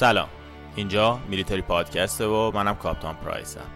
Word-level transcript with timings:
سلام. 0.00 0.28
اینجا 0.76 1.20
میلیتری 1.28 1.62
پادکسته 1.62 2.26
و 2.26 2.50
منم 2.54 2.74
کاپتان 2.74 3.14
پرایسم. 3.14 3.66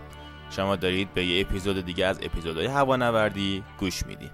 شما 0.50 0.76
دارید 0.76 1.14
به 1.14 1.24
یه 1.24 1.40
اپیزود 1.40 1.80
دیگه 1.80 2.06
از 2.06 2.19
اپیزودهای 2.22 2.66
هوانوردی 2.66 3.64
گوش 3.81 4.06
میدین. 4.06 4.31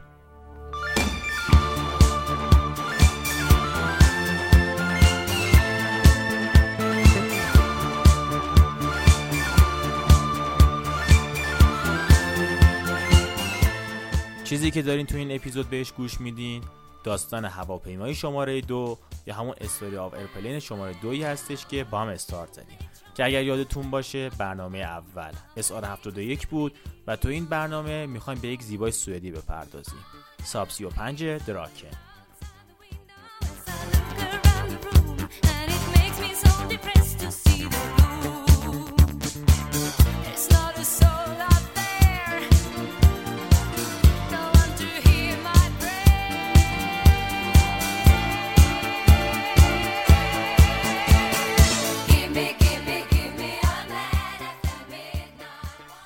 چیزی 14.45 14.71
که 14.71 14.83
دارین 14.83 15.07
تو 15.07 15.17
این 15.17 15.33
اپیزود 15.33 15.71
بهش 15.71 15.93
گوش 15.93 16.21
میدین 16.21 16.63
داستان 17.05 17.45
هواپیمای 17.45 18.15
شماره 18.15 18.61
دو 18.61 18.99
یا 19.27 19.35
همون 19.35 19.55
Story 19.61 19.97
of 19.97 20.15
Airplane 20.15 20.59
شماره 20.59 20.95
دویی 21.03 21.23
هستش 21.23 21.67
که 21.67 21.85
با 21.85 22.01
هم 22.01 22.09
استارت 22.09 22.53
زدیم. 22.53 22.79
که 23.15 23.25
اگر 23.25 23.43
یادتون 23.43 23.91
باشه 23.91 24.31
برنامه 24.31 24.79
اول 24.79 25.33
SR 25.57 25.85
71 25.85 26.49
بود 26.49 26.75
و 27.07 27.17
تو 27.17 27.29
این 27.29 27.45
برنامه 27.45 28.07
می‌خوایم 28.07 28.41
به 28.41 28.49
یک 28.49 28.63
زیبای 28.63 28.91
سوئدی 28.93 29.31
بپردازیم. 29.31 30.05
ساب 30.45 30.69
35 30.69 31.25
دراکن. 31.25 32.10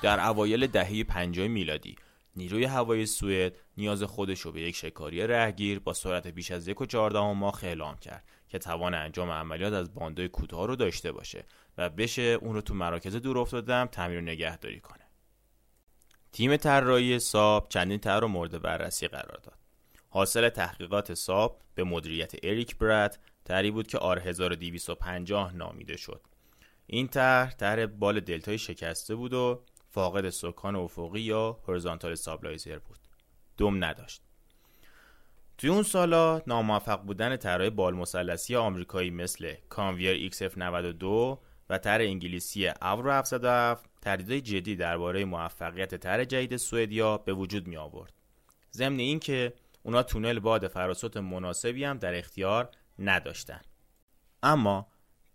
در 0.05 0.27
اوایل 0.27 0.67
دهه 0.67 1.03
50 1.03 1.47
میلادی 1.47 1.95
نیروی 2.35 2.65
هوایی 2.65 3.05
سوئد 3.05 3.55
نیاز 3.77 4.03
خودش 4.03 4.39
رو 4.39 4.51
به 4.51 4.61
یک 4.61 4.75
شکاری 4.75 5.27
رهگیر 5.27 5.79
با 5.79 5.93
سرعت 5.93 6.27
بیش 6.27 6.51
از 6.51 6.69
1.14 6.69 6.95
ماه 7.15 7.59
اعلام 7.63 7.97
کرد 7.97 8.23
که 8.47 8.59
توان 8.59 8.93
انجام 8.93 9.29
عملیات 9.29 9.73
از 9.73 9.93
باندای 9.93 10.27
کوتاه 10.27 10.67
رو 10.67 10.75
داشته 10.75 11.11
باشه 11.11 11.45
و 11.77 11.89
بشه 11.89 12.21
اون 12.21 12.53
رو 12.53 12.61
تو 12.61 12.73
مراکز 12.73 13.15
دور 13.15 13.37
افتادم 13.37 13.85
تعمیر 13.85 14.17
و 14.17 14.21
نگهداری 14.21 14.79
کنه. 14.79 15.03
تیم 16.31 16.57
طراحی 16.57 17.19
ساب 17.19 17.69
چندین 17.69 17.99
طرح 17.99 18.19
رو 18.19 18.27
مورد 18.27 18.61
بررسی 18.61 19.07
قرار 19.07 19.39
داد. 19.43 19.57
حاصل 20.09 20.49
تحقیقات 20.49 21.13
ساب 21.13 21.61
به 21.75 21.83
مدیریت 21.83 22.33
اریک 22.43 22.77
برد 22.77 23.19
طرحی 23.43 23.71
بود 23.71 23.87
که 23.87 23.97
آر 23.97 24.19
1250 24.19 25.55
نامیده 25.55 25.97
شد. 25.97 26.21
این 26.87 27.07
طرح 27.07 27.53
طرح 27.53 27.85
بال 27.85 28.19
دلتای 28.19 28.57
شکسته 28.57 29.15
بود 29.15 29.33
و 29.33 29.61
فاقد 29.95 30.29
سکان 30.29 30.75
افقی 30.75 31.19
یا 31.19 31.59
horizontal 31.67 32.15
stabilizer 32.15 32.79
بود. 32.79 32.97
دم 33.57 33.83
نداشت. 33.83 34.21
توی 35.57 35.69
اون 35.69 35.83
سالا 35.83 36.41
ناموفق 36.47 37.01
بودن 37.01 37.37
طرح 37.37 37.69
بال 37.69 37.93
مثلثی 37.93 38.55
آمریکایی 38.55 39.09
مثل 39.09 39.53
کانویر 39.69 40.31
XF92 40.31 41.03
و 41.69 41.77
طرح 41.77 42.01
انگلیسی 42.01 42.67
آورو 42.67 43.11
707 43.11 43.89
تردیدهای 44.01 44.41
جدی 44.41 44.75
درباره 44.75 45.25
موفقیت 45.25 45.95
طرح 45.95 46.23
جدید 46.23 46.57
سوئدیا 46.57 47.17
به 47.17 47.33
وجود 47.33 47.67
می 47.67 47.77
آورد. 47.77 48.13
ضمن 48.73 48.99
اینکه 48.99 49.53
اونا 49.83 50.03
تونل 50.03 50.39
باد 50.39 50.67
فراصوت 50.67 51.17
مناسبی 51.17 51.83
هم 51.83 51.97
در 51.97 52.15
اختیار 52.15 52.69
نداشتن. 52.99 53.61
اما 54.43 54.87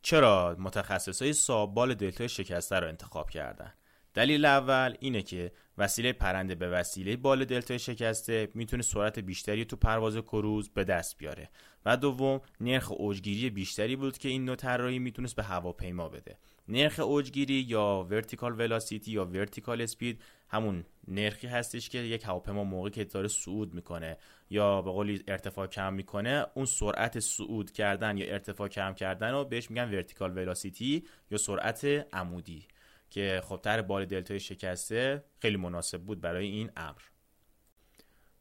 چرا 0.02 0.56
متخصصای 0.58 1.32
ساب 1.32 1.63
بال 1.63 1.94
دلتای 1.94 2.28
شکسته 2.28 2.80
رو 2.80 2.88
انتخاب 2.88 3.30
کردن؟ 3.30 3.72
دلیل 4.14 4.44
اول 4.44 4.94
اینه 5.00 5.22
که 5.22 5.52
وسیله 5.78 6.12
پرنده 6.12 6.54
به 6.54 6.68
وسیله 6.68 7.16
بال 7.16 7.44
دلتای 7.44 7.78
شکسته 7.78 8.48
می‌تونه 8.54 8.82
سرعت 8.82 9.18
بیشتری 9.18 9.64
تو 9.64 9.76
پرواز 9.76 10.16
کروز 10.16 10.70
به 10.70 10.84
دست 10.84 11.18
بیاره. 11.18 11.50
و 11.86 11.96
دوم 11.96 12.40
نرخ 12.60 12.92
اوجگیری 12.92 13.50
بیشتری 13.50 13.96
بود 13.96 14.18
که 14.18 14.28
این 14.28 14.44
نوع 14.44 14.56
طراحی 14.56 14.98
می‌تونست 14.98 15.36
به 15.36 15.42
هواپیما 15.42 16.08
بده. 16.08 16.38
نرخ 16.68 17.00
اوجگیری 17.00 17.54
یا 17.54 18.06
vertical 18.10 18.60
velocity 18.60 19.12
یا 19.12 19.24
vertical 19.24 19.80
speed 19.80 20.22
همون 20.48 20.84
نرخی 21.08 21.46
هستش 21.46 21.88
که 21.88 21.98
یک 21.98 22.24
هواپیما 22.24 22.64
موقعی 22.64 22.90
که 22.90 23.04
داره 23.04 23.28
صعود 23.28 23.74
می‌کنه 23.74 24.16
یا 24.50 24.82
به 24.82 24.90
قولی 24.90 25.24
ارتفاع 25.28 25.66
کم 25.66 25.92
می‌کنه 25.94 26.46
اون 26.54 26.64
سرعت 26.64 27.20
صعود 27.20 27.70
کردن 27.72 28.16
یا 28.16 28.32
ارتفاع 28.32 28.68
کم 28.68 28.94
کردن 28.94 29.30
رو 29.30 29.44
بهش 29.44 29.70
میگن 29.70 29.94
ورتیکال 29.94 30.36
ولاسیتی 30.36 31.04
یا 31.30 31.38
سرعت 31.38 31.84
عمودی. 32.12 32.66
که 33.10 33.42
خب 33.44 33.60
طرح 33.62 33.82
بال 33.82 34.04
دلتای 34.04 34.40
شکسته 34.40 35.24
خیلی 35.38 35.56
مناسب 35.56 36.00
بود 36.00 36.20
برای 36.20 36.46
این 36.46 36.70
امر. 36.76 37.00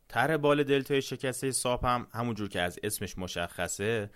طرح 0.07 0.38
بال 0.38 0.63
دلتای 0.63 1.02
شکسته 1.02 1.52
ساپ 1.52 1.85
هم 1.85 2.07
همونجور 2.12 2.50
که 2.50 2.62
از 2.62 2.80
اسمش 2.84 3.18
مشخصه 3.18 4.09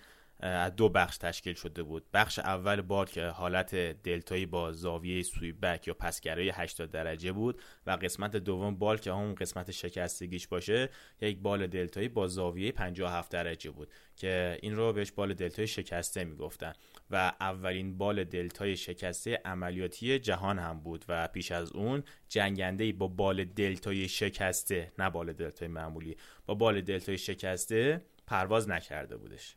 از 0.46 0.76
دو 0.76 0.88
بخش 0.88 1.18
تشکیل 1.18 1.54
شده 1.54 1.82
بود. 1.82 2.04
بخش 2.12 2.38
اول 2.38 2.80
بال 2.80 3.06
که 3.06 3.26
حالت 3.26 3.74
دلتایی 3.74 4.46
با 4.46 4.72
زاویه 4.72 5.24
بک 5.62 5.88
یا 5.88 5.94
پسگرای 5.94 6.50
80 6.50 6.90
درجه 6.90 7.32
بود 7.32 7.62
و 7.86 7.90
قسمت 7.90 8.36
دوم 8.36 8.76
بال 8.76 8.96
که 8.96 9.12
همون 9.12 9.34
قسمت 9.34 9.70
شکستگیش 9.70 10.48
باشه 10.48 10.88
یک 11.20 11.38
بال 11.38 11.66
دلتایی 11.66 12.08
با 12.08 12.28
زاویه 12.28 12.72
57 12.72 13.30
درجه 13.30 13.70
بود 13.70 13.92
که 14.16 14.58
این 14.62 14.76
رو 14.76 14.92
بهش 14.92 15.12
بال 15.12 15.34
دلتای 15.34 15.66
شکسته 15.66 16.24
می‌گفتن. 16.24 16.72
و 17.10 17.32
اولین 17.40 17.98
بال 17.98 18.24
دلتای 18.24 18.76
شکسته 18.76 19.40
عملیاتی 19.44 20.18
جهان 20.18 20.58
هم 20.58 20.80
بود 20.80 21.04
و 21.08 21.28
پیش 21.28 21.52
از 21.52 21.72
اون 21.72 22.02
جنگنده 22.28 22.92
با 22.92 23.08
بال 23.08 23.44
دلتای 23.44 24.08
شکسته 24.08 24.92
نه 24.98 25.10
بال 25.10 25.32
دلتای 25.32 25.68
معمولی 25.68 26.16
با 26.46 26.54
بال 26.54 26.80
دلتای 26.80 27.18
شکسته 27.18 28.04
پرواز 28.26 28.68
نکرده 28.68 29.16
بودش. 29.16 29.56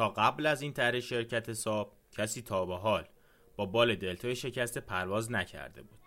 تا 0.00 0.08
قبل 0.08 0.46
از 0.46 0.62
این 0.62 0.72
طرح 0.72 1.00
شرکت 1.00 1.52
ساب 1.52 1.92
کسی 2.12 2.42
تا 2.42 2.66
به 2.66 2.76
حال 2.76 3.04
با 3.56 3.66
بال 3.66 3.94
دلتای 3.94 4.36
شکسته 4.36 4.80
پرواز 4.80 5.32
نکرده 5.32 5.82
بود. 5.82 5.98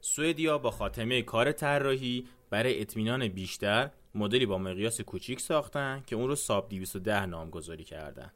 سوئدیا 0.00 0.58
با 0.58 0.70
خاتمه 0.70 1.22
کار 1.22 1.52
طراحی 1.52 2.26
برای 2.50 2.80
اطمینان 2.80 3.28
بیشتر 3.28 3.90
مدلی 4.14 4.46
با 4.46 4.58
مقیاس 4.58 5.00
کوچیک 5.00 5.40
ساختن 5.40 6.02
که 6.06 6.16
اون 6.16 6.28
رو 6.28 6.34
ساب 6.34 6.68
210 6.68 7.26
نامگذاری 7.26 7.84
کردن. 7.84 8.32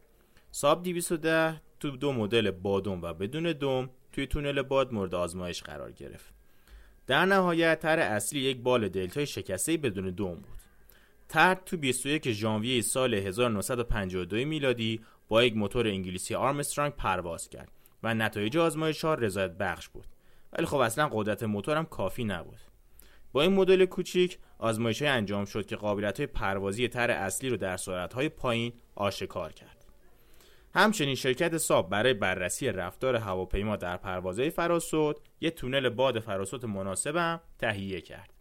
ساب 0.50 0.82
210 0.82 1.60
تو 1.80 1.90
دو 1.90 2.12
مدل 2.12 2.50
بادوم 2.50 3.02
و 3.02 3.14
بدون 3.14 3.52
دوم 3.52 3.90
توی 4.12 4.26
تونل 4.26 4.62
باد 4.62 4.92
مورد 4.92 5.14
آزمایش 5.14 5.62
قرار 5.62 5.92
گرفت. 5.92 6.34
در 7.06 7.24
نهایت 7.24 7.80
طرح 7.80 8.12
اصلی 8.12 8.40
یک 8.40 8.60
بال 8.62 8.88
دلتای 8.88 9.26
شکسته 9.26 9.76
بدون 9.76 10.10
دوم 10.10 10.34
بود. 10.34 10.59
ترد 11.30 11.64
تو 11.64 11.76
21 11.76 12.32
ژانویه 12.32 12.82
سال 12.82 13.14
1952 13.14 14.36
میلادی 14.36 15.00
با 15.28 15.44
یک 15.44 15.56
موتور 15.56 15.86
انگلیسی 15.86 16.34
آرمسترانگ 16.34 16.92
پرواز 16.92 17.48
کرد 17.48 17.70
و 18.02 18.14
نتایج 18.14 18.56
آزمایش 18.58 19.04
ها 19.04 19.14
رضایت 19.14 19.50
بخش 19.50 19.88
بود. 19.88 20.06
ولی 20.52 20.66
خب 20.66 20.76
اصلا 20.76 21.08
قدرت 21.12 21.42
موتورم 21.42 21.84
کافی 21.84 22.24
نبود. 22.24 22.60
با 23.32 23.42
این 23.42 23.52
مدل 23.52 23.84
کوچیک 23.84 24.38
آزمایش 24.58 25.02
انجام 25.02 25.44
شد 25.44 25.66
که 25.66 25.76
قابلیت 25.76 26.16
های 26.16 26.26
پروازی 26.26 26.88
تر 26.88 27.10
اصلی 27.10 27.50
رو 27.50 27.56
در 27.56 27.76
سرعت 27.76 28.12
های 28.14 28.28
پایین 28.28 28.72
آشکار 28.94 29.52
کرد. 29.52 29.84
همچنین 30.74 31.14
شرکت 31.14 31.56
ساب 31.56 31.90
برای 31.90 32.14
بررسی 32.14 32.68
رفتار 32.68 33.16
هواپیما 33.16 33.76
در 33.76 33.96
پروازهای 33.96 34.50
فراسود 34.50 35.16
یک 35.40 35.54
تونل 35.54 35.88
باد 35.88 36.18
فراسود 36.18 36.66
مناسبم 36.66 37.40
تهیه 37.58 38.00
کرد. 38.00 38.39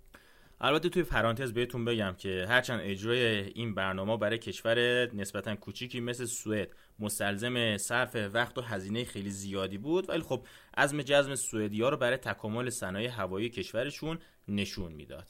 البته 0.61 0.89
توی 0.89 1.03
پرانتز 1.03 1.53
بهتون 1.53 1.85
بگم 1.85 2.15
که 2.17 2.45
هرچند 2.49 2.79
اجرای 2.83 3.21
این 3.53 3.75
برنامه 3.75 4.17
برای 4.17 4.37
کشور 4.37 5.05
نسبتا 5.15 5.55
کوچیکی 5.55 5.99
مثل 5.99 6.25
سوئد 6.25 6.69
مستلزم 6.99 7.77
صرف 7.77 8.15
وقت 8.33 8.57
و 8.57 8.61
هزینه 8.61 9.03
خیلی 9.03 9.29
زیادی 9.29 9.77
بود 9.77 10.09
ولی 10.09 10.21
خب 10.21 10.45
عزم 10.77 11.01
جزم 11.01 11.35
سوئدیا 11.35 11.89
رو 11.89 11.97
برای 11.97 12.17
تکامل 12.17 12.69
صنایع 12.69 13.09
هوایی 13.09 13.49
کشورشون 13.49 14.19
نشون 14.47 14.91
می‌داد. 14.91 15.27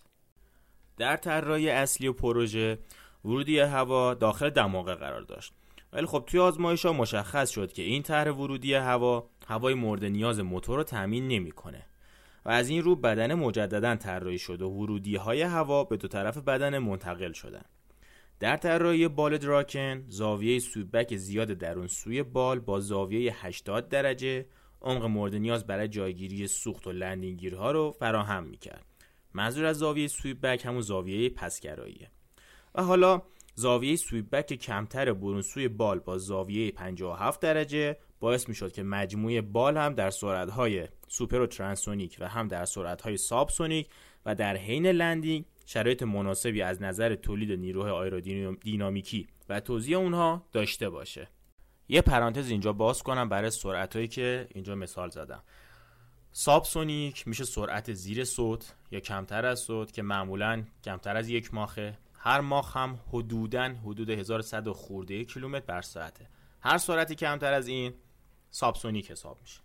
در 0.97 1.17
طراحی 1.17 1.69
اصلی 1.69 2.07
و 2.07 2.13
پروژه 2.13 2.79
ورودی 3.25 3.59
هوا 3.59 4.13
داخل 4.13 4.49
دماغه 4.49 4.95
قرار 4.95 5.21
داشت. 5.21 5.53
ولی 5.93 6.05
خب 6.05 6.23
توی 6.27 6.39
آزمایش 6.39 6.85
ها 6.85 6.93
مشخص 6.93 7.49
شد 7.49 7.73
که 7.73 7.81
این 7.81 8.03
طرح 8.03 8.31
ورودی 8.31 8.73
هوا 8.73 9.29
هوای 9.47 9.73
مورد 9.73 10.05
نیاز 10.05 10.39
موتور 10.39 10.77
رو 10.77 10.83
تامین 10.83 11.27
نمی‌کنه. 11.27 11.85
و 12.45 12.49
از 12.49 12.69
این 12.69 12.81
رو 12.81 12.95
بدن 12.95 13.33
مجددا 13.33 13.95
طراحی 13.95 14.39
شد 14.39 14.61
و 14.61 14.69
ورودی 14.69 15.15
های 15.15 15.41
هوا 15.41 15.83
به 15.83 15.97
دو 15.97 16.07
طرف 16.07 16.37
بدن 16.37 16.77
منتقل 16.77 17.31
شدن. 17.31 17.65
در 18.39 18.57
طراحی 18.57 19.07
بال 19.07 19.37
دراکن 19.37 20.03
زاویه 20.07 20.59
sweepback 20.59 21.15
زیاد 21.15 21.47
درون 21.47 21.87
سوی 21.87 22.23
بال 22.23 22.59
با 22.59 22.79
زاویه 22.79 23.45
80 23.45 23.89
درجه 23.89 24.45
عمق 24.81 25.05
مورد 25.05 25.35
نیاز 25.35 25.67
برای 25.67 25.87
جایگیری 25.87 26.47
سوخت 26.47 26.87
و 26.87 26.91
landing 26.91 27.38
gear 27.38 27.64
ها 27.64 27.71
رو 27.71 27.91
فراهم 27.91 28.43
می‌کرد. 28.43 28.85
منظور 29.33 29.65
از 29.65 29.77
زاویه 29.77 30.07
sweep 30.07 30.45
همون 30.45 30.81
زاویه 30.81 31.29
پسگراییه 31.29 32.11
و 32.75 32.83
حالا 32.83 33.21
زاویه 33.55 33.95
sweep 33.95 34.41
کمتر 34.41 35.13
برون 35.13 35.41
سوی 35.41 35.67
بال 35.67 35.99
با 35.99 36.17
زاویه 36.17 36.71
57 36.71 37.41
درجه 37.41 37.97
باعث 38.19 38.49
می‌شد 38.49 38.71
که 38.71 38.83
مجموعه 38.83 39.41
بال 39.41 39.77
هم 39.77 39.93
در 39.93 40.09
سرعت‌های 40.09 40.87
سوپر 41.09 41.41
و 41.41 41.47
transonic 41.47 42.17
و 42.19 42.27
هم 42.27 42.47
در 42.47 42.65
سرعت‌های 42.65 43.17
subsonic 43.17 43.89
و 44.25 44.35
در 44.35 44.57
حین 44.57 44.87
landing 44.87 45.45
شرایط 45.65 46.03
مناسبی 46.03 46.61
از 46.61 46.81
نظر 46.81 47.15
تولید 47.15 47.59
نیروهای 47.59 47.91
آیرودینامیکی 47.91 49.27
و 49.49 49.59
توزیع 49.59 49.97
اونها 49.97 50.45
داشته 50.51 50.89
باشه. 50.89 51.27
یه 51.89 52.01
پرانتز 52.01 52.49
اینجا 52.49 52.73
باز 52.73 53.03
کنم 53.03 53.29
برای 53.29 53.49
سرعتهایی 53.49 54.07
که 54.07 54.47
اینجا 54.55 54.75
مثال 54.75 55.09
زدم. 55.09 55.43
subsonic 56.31 57.27
میشه 57.27 57.43
سرعت 57.43 57.93
زیر 57.93 58.23
صوت 58.23 58.75
یا 58.91 58.99
کمتر 58.99 59.45
از 59.45 59.59
صوت 59.59 59.93
که 59.93 60.01
معمولا 60.01 60.63
کمتر 60.83 61.17
از 61.17 61.29
یک 61.29 61.53
ماخه. 61.53 61.97
هر 62.13 62.41
ماخ 62.41 62.77
هم 62.77 62.99
حدودا 63.13 63.63
حدود 63.63 64.09
1100 64.09 64.69
خورده 64.69 65.25
کیلومتر 65.25 65.65
بر 65.65 65.81
ساعته. 65.81 66.27
هر 66.61 66.77
سرعتی 66.77 67.15
کمتر 67.15 67.53
از 67.53 67.67
این 67.67 67.93
subsonic 68.51 69.11
حساب 69.11 69.37
میشه. 69.41 69.59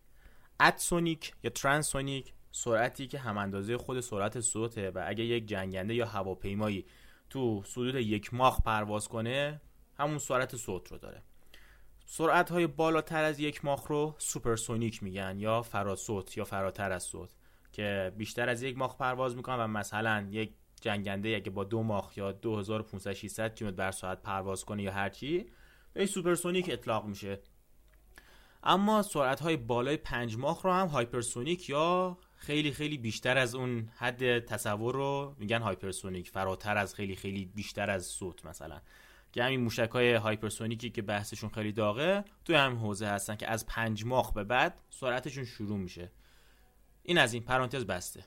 at 0.61 0.81
sonic 0.81 1.33
یا 1.43 1.51
transonic 1.51 2.33
سرعتی 2.51 3.07
که 3.07 3.19
هم 3.19 3.39
اندازه 3.39 3.77
خود 3.77 4.01
سرعت 4.01 4.41
صوته 4.41 4.91
و 4.91 5.05
اگه 5.07 5.25
یک 5.25 5.47
جنگنده 5.47 5.95
یا 5.95 6.07
هواپیمایی 6.07 6.87
تو 7.31 7.61
حدود 7.61 7.95
یک 7.95 8.35
ماخ 8.35 8.63
پرواز 8.63 9.09
کنه 9.09 9.61
همون 9.99 10.19
سرعت 10.19 10.57
صوت 10.57 10.93
رو 10.93 10.99
داره. 10.99 11.23
سرعت 12.07 12.51
های 12.51 12.67
بالاتر 12.67 13.25
از 13.25 13.41
یک 13.41 13.65
ماخ 13.65 13.87
رو 13.87 14.15
supersonic 14.19 15.03
میگن 15.03 15.37
یا 15.39 15.63
فراسوت 15.63 16.37
یا 16.37 16.45
فراتر 16.45 16.93
از 16.93 17.03
صوت 17.03 17.31
که 17.73 18.13
بیشتر 18.17 18.49
از 18.49 18.63
یک 18.63 18.79
ماخ 18.79 18.97
پرواز 18.97 19.37
می‌کنن 19.37 19.65
و 19.65 19.67
مثلا 19.67 20.29
یک 20.31 20.53
جنگنده 20.81 21.29
اگه 21.29 21.51
با 21.51 21.65
دو 21.65 21.83
ماخ 21.83 22.17
یا 22.17 22.33
2500 22.33 23.13
600 23.13 23.55
کیلومتر 23.55 23.77
بر 23.77 23.91
ساعت 23.91 24.23
پرواز 24.23 24.65
کنه 24.65 24.83
یا 24.83 24.93
هرچی 24.93 25.47
به 25.93 26.07
supersonic 26.07 26.71
اطلاق 26.73 27.05
میشه. 27.05 27.41
اما 28.67 29.03
سرعت 29.03 29.41
های 29.41 29.57
بالای 29.57 29.97
5 29.97 30.37
ماخ 30.37 30.65
رو 30.65 30.73
هم 30.73 30.87
hypersonic 30.87 31.69
یا 31.69 32.19
خیلی 32.37 32.73
خیلی 32.73 32.99
بیشتر 32.99 33.39
از 33.39 33.55
اون 33.55 33.89
حد 33.97 34.39
تصور 34.39 34.95
رو 34.95 35.35
میگن 35.39 35.63
hypersonic 35.63 36.31
فراتر 36.31 36.77
از 36.77 36.95
خیلی 36.95 37.17
خیلی 37.17 37.45
بیشتر 37.45 37.91
از 37.91 38.07
صوت 38.07 38.47
مثلا. 38.47 38.81
که 39.33 39.45
همین 39.45 39.61
موشک 39.61 39.91
های 39.93 40.15
hypersonic 40.15 40.84
ی 40.84 40.91
که 40.91 41.03
بحثشون 41.03 41.51
خیلی 41.51 41.73
داغه 41.73 42.25
توی 42.45 42.57
همین 42.57 42.79
حوزه 42.79 43.07
هستن 43.07 43.37
که 43.37 43.51
از 43.51 43.67
پنج 43.67 44.05
ماخ 44.05 44.33
به 44.33 44.45
بعد 44.45 44.81
سرعتشون 44.91 45.45
شروع 45.45 45.79
میشه. 45.79 46.13
این 47.03 47.19
از 47.19 47.35
این 47.35 47.43
پرانتز 47.43 47.85
بسته. 47.85 48.25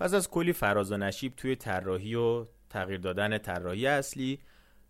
پس 0.00 0.14
از 0.14 0.30
کلی 0.30 0.52
فراز 0.52 0.92
و 0.92 0.96
نشیب 0.96 1.36
توی 1.36 1.56
طراحی 1.56 2.14
و 2.14 2.46
تغییر 2.70 3.00
دادن 3.00 3.38
طراحی 3.38 3.86
اصلی 3.86 4.38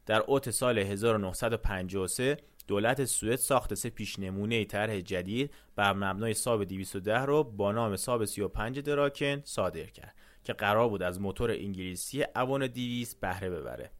در 0.06 0.20
اوت 0.20 0.50
سال 0.50 0.78
1953 0.78 2.36
دولت 2.68 3.04
سوئد 3.04 3.36
ساخت 3.36 3.74
سه 3.74 3.90
پیش 3.90 4.18
نمونه 4.18 4.64
طرح 4.64 5.00
جدید 5.00 5.50
بر 5.76 5.92
مبنای 5.92 6.34
ساب 6.34 6.64
210 6.64 7.18
رو 7.18 7.44
با 7.44 7.72
نام 7.72 7.96
ساب 7.96 8.24
35 8.24 8.80
دراکن 8.80 9.40
صادر 9.44 9.86
کرد 9.86 10.14
که 10.44 10.52
قرار 10.52 10.88
بود 10.88 11.02
از 11.02 11.20
موتور 11.20 11.50
انگلیسی 11.50 12.24
اوان 12.36 12.66
200 12.66 13.20
بهره 13.20 13.50
ببره. 13.50 13.90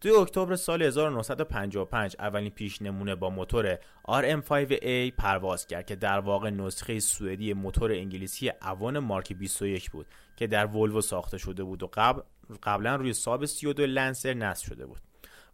توی 0.00 0.10
اکتبر 0.10 0.56
سال 0.56 0.82
1955 0.82 2.16
اولین 2.18 2.50
پیش 2.50 2.82
نمونه 2.82 3.14
با 3.14 3.30
موتور 3.30 3.78
RM5A 4.08 5.12
پرواز 5.18 5.66
کرد 5.66 5.86
که 5.86 5.96
در 5.96 6.20
واقع 6.20 6.50
نسخه 6.50 7.00
سوئدی 7.00 7.52
موتور 7.52 7.92
انگلیسی 7.92 8.52
اوان 8.62 8.98
مارک 8.98 9.32
21 9.32 9.90
بود 9.90 10.06
که 10.36 10.46
در 10.46 10.66
ولوو 10.66 11.00
ساخته 11.00 11.38
شده 11.38 11.64
بود 11.64 11.82
و 11.82 11.90
قبل 11.92 12.22
قبلا 12.62 12.96
روی 12.96 13.12
ساب 13.12 13.46
32 13.46 13.86
لنسر 13.86 14.34
نصب 14.34 14.66
شده 14.66 14.86
بود. 14.86 15.00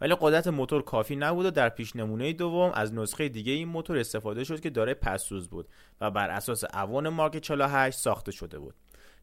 ولی 0.01 0.17
قدرت 0.21 0.47
موتور 0.47 0.83
کافی 0.83 1.17
نبود 1.17 1.47
و 1.47 1.51
در 1.51 1.69
پیش 1.69 1.97
نمونه 1.97 2.33
دوم 2.33 2.73
از 2.75 2.95
نسخه 2.95 3.29
دیگه 3.29 3.53
این 3.53 3.69
موتور 3.69 3.99
استفاده 3.99 4.45
شد 4.45 4.61
که 4.61 4.71
داره 4.71 4.95
پسوز 4.95 5.49
بود 5.49 5.69
و 6.01 6.11
بر 6.11 6.31
اساس 6.31 6.65
اوان 6.75 7.09
مارک 7.09 7.39
48 7.39 7.99
ساخته 7.99 8.33
شده 8.33 8.59
بود. 8.59 8.75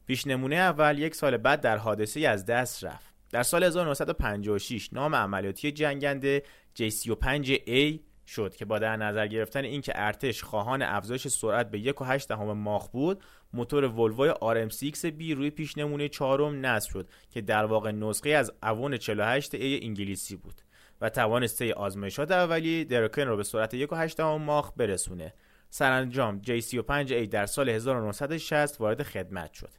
پیش 0.08 0.28
نمونه 0.28 0.56
اول 0.56 1.00
یک 1.00 1.16
سال 1.16 1.38
بعد 1.38 1.62
در 1.62 1.78
حادثه 1.78 2.20
از 2.20 2.46
دست 2.46 2.84
رفت. 2.84 3.13
در 3.34 3.44
سال 3.44 3.64
1956 3.64 4.94
نام 4.94 5.16
عملیاتی 5.16 5.72
جنگنده 5.72 6.44
J35A 6.80 8.00
شد 8.28 8.56
که 8.56 8.66
با 8.66 8.80
در 8.80 8.98
نظر 8.98 9.28
گرفتن 9.28 9.64
اینکه 9.64 9.92
ارتش 9.96 10.44
خواهان 10.44 10.82
افزایش 10.82 11.28
سرعت 11.28 11.72
به 11.72 11.94
1.8 11.94 12.26
دهم 12.26 12.52
ماخ 12.52 12.88
بود 12.88 13.24
موتور 13.54 13.84
ولوو 13.84 14.34
RM6B 14.34 15.32
روی 15.36 15.50
پیشنمونه 15.50 16.10
چهارم 16.10 16.66
نصب 16.66 16.90
شد 16.90 17.10
که 17.32 17.42
در 17.42 17.66
واقع 17.66 17.92
نسخه 17.92 18.30
از 18.30 18.52
اوون 18.64 18.98
48A 18.98 19.84
انگلیسی 19.84 20.36
بود 20.36 20.62
و 21.02 21.10
توانسته 21.10 21.74
آزمایشات 21.74 22.32
اولیه 22.32 22.84
درکن 22.84 23.22
رو 23.22 23.38
به 23.38 23.44
سرعت 23.44 23.76
1.8 24.10 24.20
ماخ 24.20 24.72
برسونه. 24.78 25.34
سرانجام 25.70 26.42
J35A 26.42 27.28
در 27.32 27.46
سال 27.46 27.70
1960 27.70 28.82
وارد 28.82 29.04
خدمت 29.04 29.54
شد. 29.54 29.72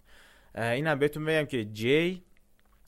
این 0.55 0.87
هم 0.87 0.99
بهتون 0.99 1.25
بگم 1.25 1.47
که 1.47 1.69
J 1.75 2.19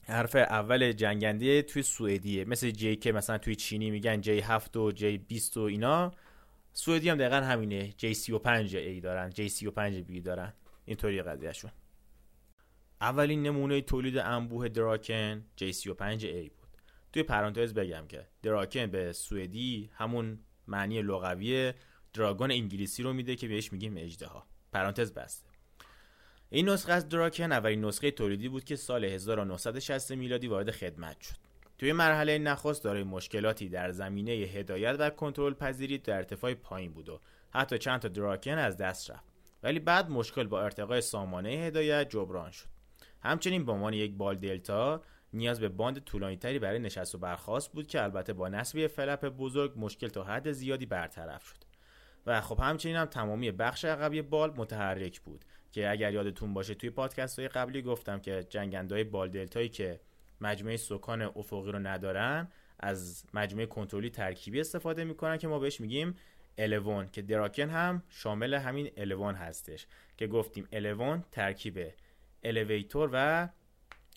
حرف 0.09 0.35
اول 0.35 0.91
جنگنده 0.91 1.61
توی 1.61 1.83
سوئدیه. 1.83 2.45
مثل 2.45 2.71
جی 2.71 2.95
که 2.95 3.11
مثلا 3.11 3.37
توی 3.37 3.55
چینی 3.55 3.91
میگن 3.91 4.21
جی 4.21 4.39
7 4.39 4.77
و 4.77 4.91
جی 4.91 5.17
20 5.17 5.57
و 5.57 5.59
اینا. 5.61 6.11
سوئدی 6.73 7.09
هم 7.09 7.17
دقیقا 7.17 7.35
همینه. 7.35 7.93
جی 7.97 8.13
35 8.13 8.75
ای 8.75 8.99
دارن. 8.99 9.29
جی 9.29 9.49
35 9.49 10.01
بی 10.01 10.21
دارن. 10.21 10.53
اینطوری 10.85 11.21
قضیهشون. 11.21 11.71
اولین 13.01 13.43
نمونه 13.43 13.81
تولید 13.81 14.17
انبوه 14.17 14.69
دراکن 14.69 15.45
جی 15.55 15.73
35 15.73 16.25
ای 16.25 16.49
بود. 16.49 16.67
توی 17.13 17.23
پرانتز 17.23 17.73
بگم 17.73 18.07
که 18.07 18.27
دراکن 18.43 18.85
به 18.85 19.13
سوئدی 19.13 19.89
همون 19.93 20.39
معنی 20.67 21.01
لغوی 21.01 21.73
دراگون 22.13 22.51
انگلیسی 22.51 23.03
رو 23.03 23.13
میده 23.13 23.35
که 23.35 23.47
بهش 23.47 23.73
میگیم 23.73 23.97
اجدها 23.97 24.47
پرانتز 24.71 25.13
بسته. 25.13 25.49
این 26.49 26.69
نسخه 26.69 26.91
از 26.91 27.09
دراکن 27.09 27.51
اولین 27.51 27.85
نسخه 27.85 28.11
تولیدی 28.11 28.49
بود 28.49 28.63
که 28.63 28.75
سال 28.75 29.05
1960 29.05 30.11
میلادی 30.11 30.47
وارد 30.47 30.71
خدمت 30.71 31.21
شد. 31.21 31.35
توی 31.77 31.93
مرحله 31.93 32.37
نخست 32.37 32.83
دارای 32.83 33.03
مشکلاتی 33.03 33.69
در 33.69 33.91
زمینه 33.91 34.31
هدایت 34.31 34.95
و 34.99 35.09
کنترل 35.09 35.53
پذیری 35.53 35.97
در 35.97 36.15
ارتفاع 36.17 36.53
پایین 36.53 36.93
بود 36.93 37.09
و 37.09 37.19
حتی 37.49 37.77
چند 37.77 37.99
تا 37.99 38.07
دراکن 38.07 38.57
از 38.57 38.77
دست 38.77 39.11
رفت. 39.11 39.23
ولی 39.63 39.79
بعد 39.79 40.09
مشکل 40.09 40.47
با 40.47 40.61
ارتقای 40.61 41.01
سامانه 41.01 41.49
هدایت 41.49 42.09
جبران 42.09 42.51
شد. 42.51 42.65
همچنین 43.21 43.65
به 43.65 43.71
عنوان 43.71 43.93
یک 43.93 44.13
بال 44.13 44.35
دلتا 44.35 45.01
نیاز 45.33 45.59
به 45.59 45.69
باند 45.69 45.99
طولانیتری 45.99 46.59
برای 46.59 46.79
نشست 46.79 47.15
و 47.15 47.17
برخاست 47.17 47.71
بود 47.71 47.87
که 47.87 48.03
البته 48.03 48.33
با 48.33 48.49
نصب 48.49 48.87
فلپ 48.87 49.25
بزرگ 49.25 49.73
مشکل 49.75 50.07
تا 50.07 50.23
حد 50.23 50.51
زیادی 50.51 50.85
برطرف 50.85 51.43
شد. 51.45 51.66
و 52.27 52.41
خب 52.41 52.59
همچنین 52.59 52.95
هم 52.95 53.05
تمامی 53.05 53.51
بخش 53.51 53.85
عقبی 53.85 54.21
بال 54.21 54.53
متحرک 54.55 55.19
بود 55.19 55.45
که 55.71 55.89
اگر 55.89 56.13
یادتون 56.13 56.53
باشه 56.53 56.73
توی 56.73 56.89
پادکست 56.89 57.39
های 57.39 57.47
قبلی 57.47 57.81
گفتم 57.81 58.19
که 58.19 58.45
های 58.91 59.03
بال 59.03 59.29
دلتایی 59.29 59.69
که 59.69 59.99
مجموعه 60.41 60.77
سکان 60.77 61.21
افقی 61.21 61.71
رو 61.71 61.79
ندارن 61.79 62.47
از 62.79 63.25
مجموعه 63.33 63.65
کنترلی 63.65 64.09
ترکیبی 64.09 64.59
استفاده 64.59 65.03
می‌کنن 65.03 65.37
که 65.37 65.47
ما 65.47 65.59
بهش 65.59 65.81
میگیم 65.81 66.15
الوون 66.57 67.07
که 67.07 67.21
دراکن 67.21 67.69
هم 67.69 68.03
شامل 68.09 68.53
همین 68.53 68.91
الوون 68.97 69.35
هستش 69.35 69.87
که 70.17 70.27
گفتیم 70.27 70.67
الوون 70.71 71.23
ترکیب 71.31 71.93
الیویتور 72.43 73.09
و 73.13 73.49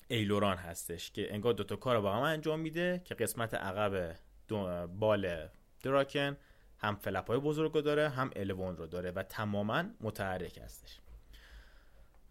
ایلوران 0.09 0.57
هستش 0.57 1.11
که 1.11 1.35
انگار 1.35 1.53
دوتا 1.53 1.77
کار 1.77 1.97
رو 1.97 2.03
با 2.03 2.13
هم 2.13 2.23
انجام 2.23 2.61
میده 2.61 3.03
که 3.05 3.15
قسمت 3.15 3.55
عقب 3.55 4.17
بال 4.99 5.49
دراکن 5.83 6.37
هم 6.81 6.97
فلپ 6.97 7.27
های 7.27 7.39
بزرگ 7.39 7.73
رو 7.73 7.81
داره 7.81 8.09
هم 8.09 8.31
الوون 8.37 8.77
رو 8.77 8.87
داره 8.87 9.11
و 9.11 9.23
تماما 9.23 9.85
متحرک 10.01 10.59
هستش. 10.59 11.01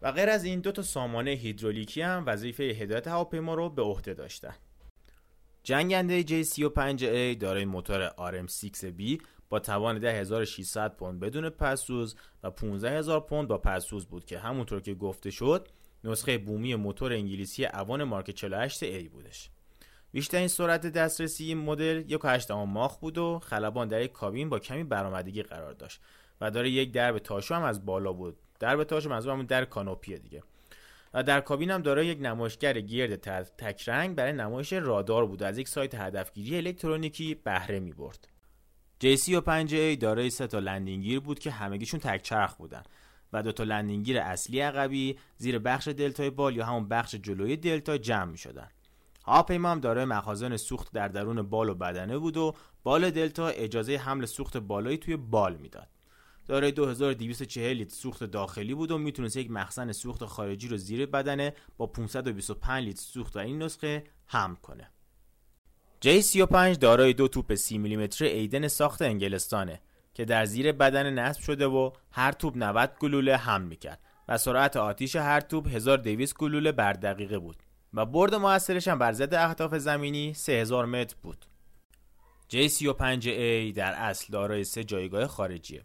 و 0.02 0.12
غیر 0.12 0.28
از 0.28 0.44
این 0.44 0.60
دو 0.60 0.72
تا 0.72 0.82
سامانه 0.82 1.30
هیدرولیکی 1.30 2.02
هم 2.02 2.24
وظیفه 2.26 2.64
هدایت 2.64 3.08
هواپیما 3.08 3.54
رو 3.54 3.70
به 3.70 3.82
عهده 3.82 4.14
داشتن. 4.14 4.54
جنگنده 5.62 6.22
J35A 6.22 7.38
دارای 7.40 7.64
موتور 7.64 8.08
RM6B 8.08 9.22
با 9.48 9.58
توان 9.58 9.98
10600 9.98 10.96
پوند 10.96 11.20
بدون 11.20 11.50
پسوز 11.50 12.16
و 12.42 12.50
15000 12.50 13.20
پوند 13.20 13.48
با 13.48 13.58
پسوز 13.58 14.06
بود 14.06 14.24
که 14.24 14.38
همونطور 14.38 14.80
که 14.80 14.94
گفته 14.94 15.30
شد 15.30 15.68
نسخه 16.04 16.38
بومی 16.38 16.74
موتور 16.74 17.12
انگلیسی 17.12 17.66
اوان 17.66 18.04
مارک 18.04 18.30
48A 18.36 19.08
بودش. 19.08 19.50
بیشترین 20.12 20.48
سرعت 20.48 20.86
دسترسی 20.86 21.44
این 21.44 21.58
مدل 21.58 22.04
1.8 22.08 22.50
ماخ 22.50 22.96
بود 22.96 23.18
و 23.18 23.38
خلبان 23.38 23.88
در 23.88 24.02
یک 24.02 24.12
کابین 24.12 24.48
با 24.48 24.58
کمی 24.58 24.84
برآمدگی 24.84 25.42
قرار 25.42 25.72
داشت 25.72 26.00
و 26.40 26.50
داره 26.50 26.70
یک 26.70 26.92
درب 26.92 27.18
تاشو 27.18 27.54
هم 27.54 27.62
از 27.62 27.86
بالا 27.86 28.12
بود 28.12 28.36
درب 28.60 28.84
تاشو 28.84 29.08
منظور 29.08 29.32
همون 29.32 29.46
در 29.46 29.64
کانوپیه 29.64 30.18
دیگه 30.18 30.42
و 31.14 31.22
در 31.22 31.40
کابین 31.40 31.70
هم 31.70 31.82
دارای 31.82 32.06
یک 32.06 32.18
نمایشگر 32.20 32.80
گرد 32.80 33.16
تک 33.58 33.88
رنگ 33.88 34.16
برای 34.16 34.32
نمایش 34.32 34.72
رادار 34.72 35.26
بود 35.26 35.42
از 35.42 35.58
یک 35.58 35.68
سایت 35.68 35.94
هدفگیری 35.94 36.56
الکترونیکی 36.56 37.34
بهره 37.34 37.80
می 37.80 37.92
برد. 37.92 38.28
JC5A 39.04 39.98
دارای 40.00 40.30
سه 40.30 40.46
تا 40.46 40.58
لندینگیر 40.58 41.20
بود 41.20 41.38
که 41.38 41.50
همگیشون 41.50 42.00
تک 42.00 42.22
چرخ 42.22 42.54
بودن 42.54 42.82
و 43.32 43.42
دو 43.42 43.52
تا 43.52 43.64
لندینگیر 43.64 44.18
اصلی 44.18 44.60
عقبی 44.60 45.18
زیر 45.36 45.58
بخش 45.58 45.88
دلتای 45.88 46.30
بال 46.30 46.56
یا 46.56 46.66
همون 46.66 46.88
بخش 46.88 47.14
جلوی 47.14 47.56
دلتا 47.56 47.98
جمع 47.98 48.30
می 48.30 48.38
شدن. 48.38 48.68
هواپیما 49.30 49.70
هم 49.70 49.80
دارای 49.80 50.04
مخازن 50.04 50.56
سوخت 50.56 50.92
در 50.92 51.08
درون 51.08 51.42
بال 51.42 51.68
و 51.68 51.74
بدنه 51.74 52.18
بود 52.18 52.36
و 52.36 52.54
بال 52.82 53.10
دلتا 53.10 53.48
اجازه 53.48 53.96
حمل 53.96 54.26
سوخت 54.26 54.56
بالایی 54.56 54.98
توی 54.98 55.16
بال 55.16 55.56
می‌داد. 55.56 55.88
دارای 56.46 56.72
2240 56.72 57.76
لیتر 57.76 57.94
سوخت 57.94 58.24
داخلی 58.24 58.74
بود 58.74 58.90
و 58.90 58.98
می‌تونست 58.98 59.36
یک 59.36 59.50
مخزن 59.50 59.92
سوخت 59.92 60.24
خارجی 60.24 60.68
رو 60.68 60.76
زیر 60.76 61.06
بدنه 61.06 61.54
با 61.76 61.86
525 61.86 62.84
لیتر 62.84 63.02
سوخت 63.02 63.36
این 63.36 63.62
نسخه 63.62 64.04
حمل 64.26 64.54
کنه. 64.54 64.90
J35 66.04 66.78
دارای 66.80 67.12
دو 67.12 67.28
توپ 67.28 67.54
30 67.54 67.78
میلیمتر 67.78 68.24
ایدن 68.24 68.68
ساخت 68.68 69.02
انگلستانه 69.02 69.80
که 70.14 70.24
در 70.24 70.44
زیر 70.44 70.72
بدن 70.72 71.10
نصب 71.18 71.40
شده 71.40 71.66
و 71.66 71.90
هر 72.10 72.32
توپ 72.32 72.52
90 72.56 72.96
گلوله 73.00 73.36
حمل 73.36 73.64
می‌کرد 73.64 74.00
و 74.28 74.38
سرعت 74.38 74.76
آتیش 74.76 75.16
هر 75.16 75.40
توپ 75.40 75.68
1200 75.68 76.36
گلوله 76.36 76.72
بر 76.72 76.92
دقیقه 76.92 77.38
بود 77.38 77.56
و 77.94 78.06
برد 78.06 78.34
موثرش 78.34 78.88
هم 78.88 78.98
بر 78.98 79.12
ضد 79.12 79.34
اهداف 79.34 79.74
زمینی 79.74 80.34
3000 80.34 80.86
متر 80.86 81.16
بود. 81.22 81.46
J35A 82.52 83.74
در 83.74 83.92
اصل 83.92 84.32
دارای 84.32 84.64
سه 84.64 84.84
جایگاه 84.84 85.26
خارجیه. 85.26 85.84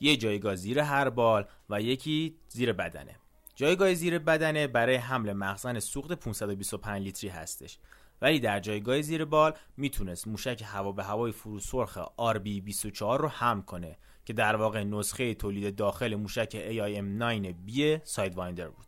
یه 0.00 0.16
جایگاه 0.16 0.56
زیر 0.56 0.78
هر 0.78 1.10
بال 1.10 1.44
و 1.70 1.82
یکی 1.82 2.36
زیر 2.48 2.72
بدنه. 2.72 3.16
جایگاه 3.54 3.94
زیر 3.94 4.18
بدنه 4.18 4.66
برای 4.66 4.96
حمل 4.96 5.32
مخزن 5.32 5.78
سوخت 5.78 6.12
525 6.12 7.02
لیتری 7.02 7.30
هستش 7.30 7.78
ولی 8.22 8.40
در 8.40 8.60
جایگاه 8.60 9.02
زیر 9.02 9.24
بال 9.24 9.52
می‌تونست 9.76 10.28
موشک 10.28 10.62
هوا 10.66 10.92
به 10.92 11.04
هوای 11.04 11.32
فروسرخ 11.32 11.98
RB24 12.34 13.00
رو 13.00 13.28
حمل 13.28 13.62
کنه 13.62 13.98
که 14.24 14.32
در 14.32 14.56
واقع 14.56 14.84
نسخه 14.84 15.34
تولید 15.34 15.76
داخل 15.76 16.14
موشک 16.14 16.50
AIM-9B 16.50 18.00
سایدوایندر 18.04 18.68
بود 18.68 18.87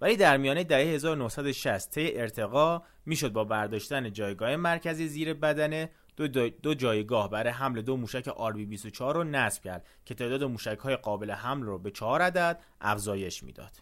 ولی 0.00 0.16
در 0.16 0.36
میانه 0.36 0.64
دهه 0.64 0.86
1960 0.94 1.90
طی 1.90 2.12
ارتقا 2.16 2.82
می‌شد 3.06 3.32
با 3.32 3.44
برداشتن 3.44 4.12
جایگاه 4.12 4.56
مرکزی 4.56 5.08
زیر 5.08 5.34
بدنه 5.34 5.90
دو, 6.16 6.48
دو, 6.48 6.74
جایگاه 6.74 7.30
برای 7.30 7.52
حمل 7.52 7.82
دو 7.82 7.96
موشک 7.96 8.24
RB24 8.24 9.00
رو 9.00 9.24
نصب 9.24 9.62
کرد 9.62 9.86
که 10.04 10.14
تعداد 10.14 10.44
موشک 10.44 10.78
های 10.78 10.96
قابل 10.96 11.30
حمل 11.30 11.66
رو 11.66 11.78
به 11.78 11.90
4 11.90 12.22
عدد 12.22 12.60
افزایش 12.80 13.42
می‌داد. 13.42 13.72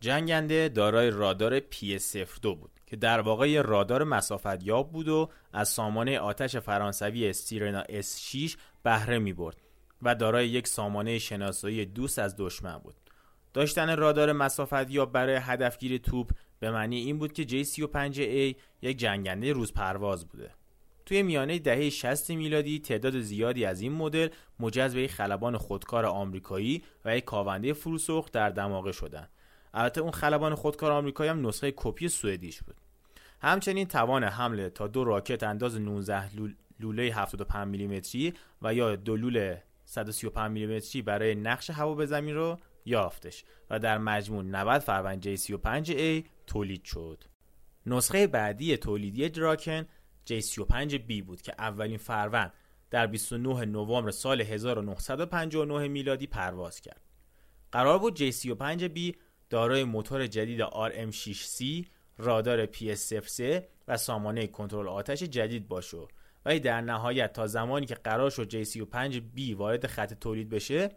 جنگنده 0.00 0.68
دارای 0.68 1.10
رادار 1.10 1.60
PS02 1.60 2.40
بود 2.42 2.70
که 2.86 2.96
در 2.96 3.20
واقع 3.20 3.60
رادار 3.60 4.04
مسافت 4.04 4.64
یاب 4.64 4.92
بود 4.92 5.08
و 5.08 5.30
از 5.52 5.68
سامانه 5.68 6.18
آتش 6.18 6.56
فرانسوی 6.56 7.28
استیرنا 7.28 7.82
S6 7.84 8.56
بهره 8.82 9.18
می 9.18 9.32
برد 9.32 9.56
و 10.02 10.14
دارای 10.14 10.48
یک 10.48 10.68
سامانه 10.68 11.18
شناسایی 11.18 11.86
دوست 11.86 12.18
از 12.18 12.34
دشمن 12.38 12.78
بود. 12.78 13.01
داشتن 13.52 13.96
رادار 13.96 14.32
مسافت 14.32 14.90
یاب 14.90 15.12
برای 15.12 15.36
هدفگیری 15.36 15.98
توپ 15.98 16.30
به 16.60 16.70
معنی 16.70 16.96
این 16.96 17.18
بود 17.18 17.32
که 17.32 17.44
J35A 17.44 18.56
یک 18.82 18.98
جنگنده 18.98 19.52
روز 19.52 19.72
پرواز 19.72 20.28
بوده. 20.28 20.50
توی 21.06 21.22
میانه 21.22 21.58
دهه 21.58 21.90
60 21.90 22.30
میلادی 22.30 22.78
تعداد 22.78 23.20
زیادی 23.20 23.64
از 23.64 23.80
این 23.80 23.92
مدل 23.92 24.28
یک 24.94 25.10
خلبان 25.10 25.56
خودکار 25.56 26.06
آمریکایی 26.06 26.82
و 27.04 27.16
یک 27.16 27.24
کاونده 27.24 27.72
فروسخ 27.72 28.30
در 28.30 28.50
دماغه 28.50 28.92
شدند. 28.92 29.30
البته 29.74 30.00
اون 30.00 30.10
خلبان 30.10 30.54
خودکار 30.54 30.92
آمریکایی 30.92 31.30
هم 31.30 31.46
نسخه 31.46 31.72
کپی 31.76 32.08
سوئدیش 32.08 32.62
بود. 32.62 32.76
همچنین 33.40 33.86
توان 33.86 34.24
حمله 34.24 34.70
تا 34.70 34.86
دو 34.86 35.04
راکت 35.04 35.42
انداز 35.42 35.80
19 35.80 36.30
لوله 36.80 37.02
75 37.02 37.68
میلیمتری 37.68 38.34
و 38.62 38.74
یا 38.74 38.96
دو 38.96 39.16
لوله 39.16 39.62
135 39.84 40.50
میلیمتری 40.50 41.02
برای 41.02 41.34
نقش 41.34 41.70
هوا 41.70 41.94
به 41.94 42.06
زمین 42.06 42.34
رو 42.34 42.58
یافتش 42.84 43.44
و 43.70 43.78
در 43.78 43.98
مجموع 43.98 44.42
90 44.42 44.80
فروند 44.80 45.36
J35A 45.36 46.26
تولید 46.46 46.84
شد. 46.84 47.24
نسخه 47.86 48.26
بعدی 48.26 48.76
تولیدی 48.76 49.28
دراکن 49.28 49.86
J35B 50.30 51.22
بود 51.22 51.42
که 51.42 51.54
اولین 51.58 51.98
فروند 51.98 52.52
در 52.90 53.06
29 53.06 53.64
نوامبر 53.64 54.10
سال 54.10 54.40
1959 54.40 55.88
میلادی 55.88 56.26
پرواز 56.26 56.80
کرد. 56.80 57.00
قرار 57.72 57.98
بود 57.98 58.18
J35B 58.18 59.16
دارای 59.50 59.84
موتور 59.84 60.26
جدید 60.26 60.62
RM6C، 60.62 61.86
رادار 62.18 62.66
PS03 62.66 63.62
و 63.88 63.96
سامانه 63.96 64.46
کنترل 64.46 64.88
آتش 64.88 65.22
جدید 65.22 65.68
باشه 65.68 66.06
ولی 66.44 66.60
در 66.60 66.80
نهایت 66.80 67.32
تا 67.32 67.46
زمانی 67.46 67.86
که 67.86 67.94
قرار 67.94 68.30
شد 68.30 68.64
J35B 68.64 69.54
وارد 69.56 69.86
خط 69.86 70.14
تولید 70.14 70.48
بشه 70.48 70.90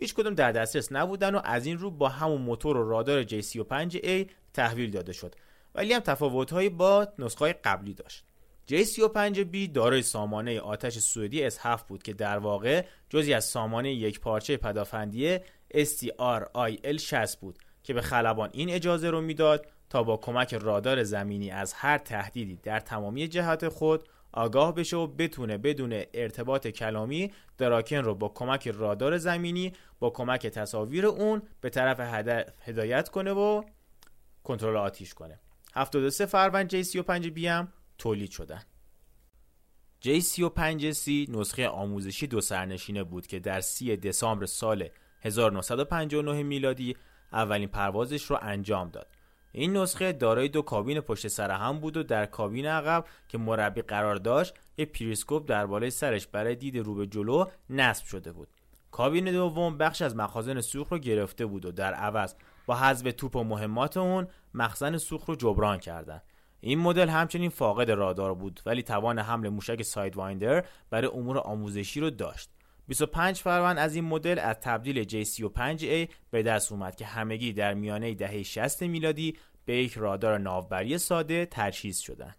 هیچ 0.00 0.14
کدوم 0.14 0.34
در 0.34 0.52
دسترس 0.52 0.92
نبودن 0.92 1.34
و 1.34 1.40
از 1.44 1.66
این 1.66 1.78
رو 1.78 1.90
با 1.90 2.08
همون 2.08 2.40
موتور 2.40 2.76
و 2.76 2.88
رادار 2.88 3.22
J35A 3.24 4.30
تحویل 4.52 4.90
داده 4.90 5.12
شد. 5.12 5.34
ولی 5.74 5.92
هم 5.92 6.00
تفاوتهایی 6.00 6.68
با 6.68 7.08
نسخه 7.18 7.52
قبلی 7.52 7.94
داشت. 7.94 8.24
J35B 8.70 9.68
دارای 9.74 10.02
سامانه 10.02 10.60
آتش 10.60 10.98
سوئدی 10.98 11.50
S7 11.50 11.82
بود 11.88 12.02
که 12.02 12.12
در 12.12 12.38
واقع 12.38 12.84
جزی 13.08 13.34
از 13.34 13.44
سامانه 13.44 13.92
یک 13.92 14.20
پارچه 14.20 14.56
پدافندی 14.56 15.38
STRIL 15.74 16.96
60 17.00 17.40
بود 17.40 17.58
که 17.82 17.94
به 17.94 18.00
خلبان 18.00 18.50
این 18.52 18.70
اجازه 18.70 19.10
رو 19.10 19.20
می‌داد 19.20 19.66
تا 19.90 20.02
با 20.02 20.16
کمک 20.16 20.54
رادار 20.54 21.02
زمینی 21.02 21.50
از 21.50 21.72
هر 21.72 21.98
تهدیدی 21.98 22.56
در 22.62 22.80
تمامی 22.80 23.28
جهات 23.28 23.68
خود 23.68 24.08
آگاه 24.32 24.74
بشه 24.74 24.96
و 24.96 25.06
بتونه 25.06 25.58
بدون 25.58 26.02
ارتباط 26.14 26.66
کلامی 26.66 27.32
دراکن 27.58 27.96
رو 27.96 28.14
با 28.14 28.28
کمک 28.28 28.68
رادار 28.68 29.18
زمینی 29.18 29.72
با 29.98 30.10
کمک 30.10 30.46
تصاویر 30.46 31.06
اون 31.06 31.42
به 31.60 31.70
طرف 31.70 32.00
هدایت 32.60 33.08
کنه 33.08 33.32
و 33.32 33.62
کنترل 34.44 34.76
آتیش 34.76 35.14
کنه. 35.14 35.40
73 35.74 36.26
فروند 36.26 36.82
J35B 36.82 37.44
هم 37.44 37.72
تولید 37.98 38.30
شدن. 38.30 38.62
J35C 40.04 41.08
نسخه 41.28 41.68
آموزشی 41.68 42.26
دو 42.26 42.40
سرنشینه 42.40 43.04
بود 43.04 43.26
که 43.26 43.38
در 43.40 43.60
30 43.60 43.96
دسامبر 43.96 44.46
سال 44.46 44.88
1959 45.20 46.42
میلادی 46.42 46.96
اولین 47.32 47.68
پروازش 47.68 48.22
رو 48.22 48.38
انجام 48.42 48.88
داد. 48.88 49.17
این 49.52 49.76
نسخه 49.76 50.12
دارای 50.12 50.48
دو 50.48 50.62
کابین 50.62 51.00
پشت 51.00 51.28
سر 51.28 51.50
هم 51.50 51.80
بود 51.80 51.96
و 51.96 52.02
در 52.02 52.26
کابین 52.26 52.66
عقب 52.66 53.04
که 53.28 53.38
مربی 53.38 53.82
قرار 53.82 54.16
داشت 54.16 54.54
یک 54.76 54.92
پریسکوپ 54.92 55.48
در 55.48 55.66
بالای 55.66 55.90
سرش 55.90 56.26
برای 56.26 56.54
دید 56.54 56.76
رو 56.76 56.94
به 56.94 57.06
جلو 57.06 57.44
نصب 57.70 58.04
شده 58.04 58.32
بود. 58.32 58.48
کابین 58.90 59.32
دوم 59.32 59.78
بخش 59.78 60.02
از 60.02 60.16
مخازن 60.16 60.60
سوخت 60.60 60.92
رو 60.92 60.98
گرفته 60.98 61.46
بود 61.46 61.66
و 61.66 61.72
در 61.72 61.94
عوض 61.94 62.34
با 62.66 62.76
حذف 62.76 63.12
توپ 63.16 63.36
و 63.36 63.44
مهمات 63.44 63.96
اون 63.96 64.28
مخزن 64.54 64.96
سوخت 64.96 65.28
رو 65.28 65.36
جبران 65.36 65.78
کردند 65.78 66.22
این 66.60 66.78
مدل 66.78 67.08
همچنین 67.08 67.50
فاقد 67.50 67.90
رادار 67.90 68.34
بود 68.34 68.60
ولی 68.66 68.82
توان 68.82 69.18
حمل 69.18 69.48
موشک 69.48 69.82
سایدوایندر 69.82 70.64
برای 70.90 71.10
امور 71.14 71.38
آموزشی 71.38 72.00
رو 72.00 72.10
داشت. 72.10 72.50
25 72.88 73.40
فروند 73.40 73.78
از 73.78 73.94
این 73.94 74.04
مدل 74.04 74.38
از 74.38 74.56
تبدیل 74.60 75.04
J35A 75.04 76.12
به 76.30 76.42
دست 76.42 76.72
اومد 76.72 76.96
که 76.96 77.06
همگی 77.06 77.52
در 77.52 77.74
میانه 77.74 78.14
دهه 78.14 78.42
60 78.42 78.82
میلادی 78.82 79.36
به 79.64 79.76
یک 79.76 79.92
رادار 79.92 80.38
ناوبری 80.38 80.98
ساده 80.98 81.46
تجهیز 81.50 81.98
شدند. 81.98 82.36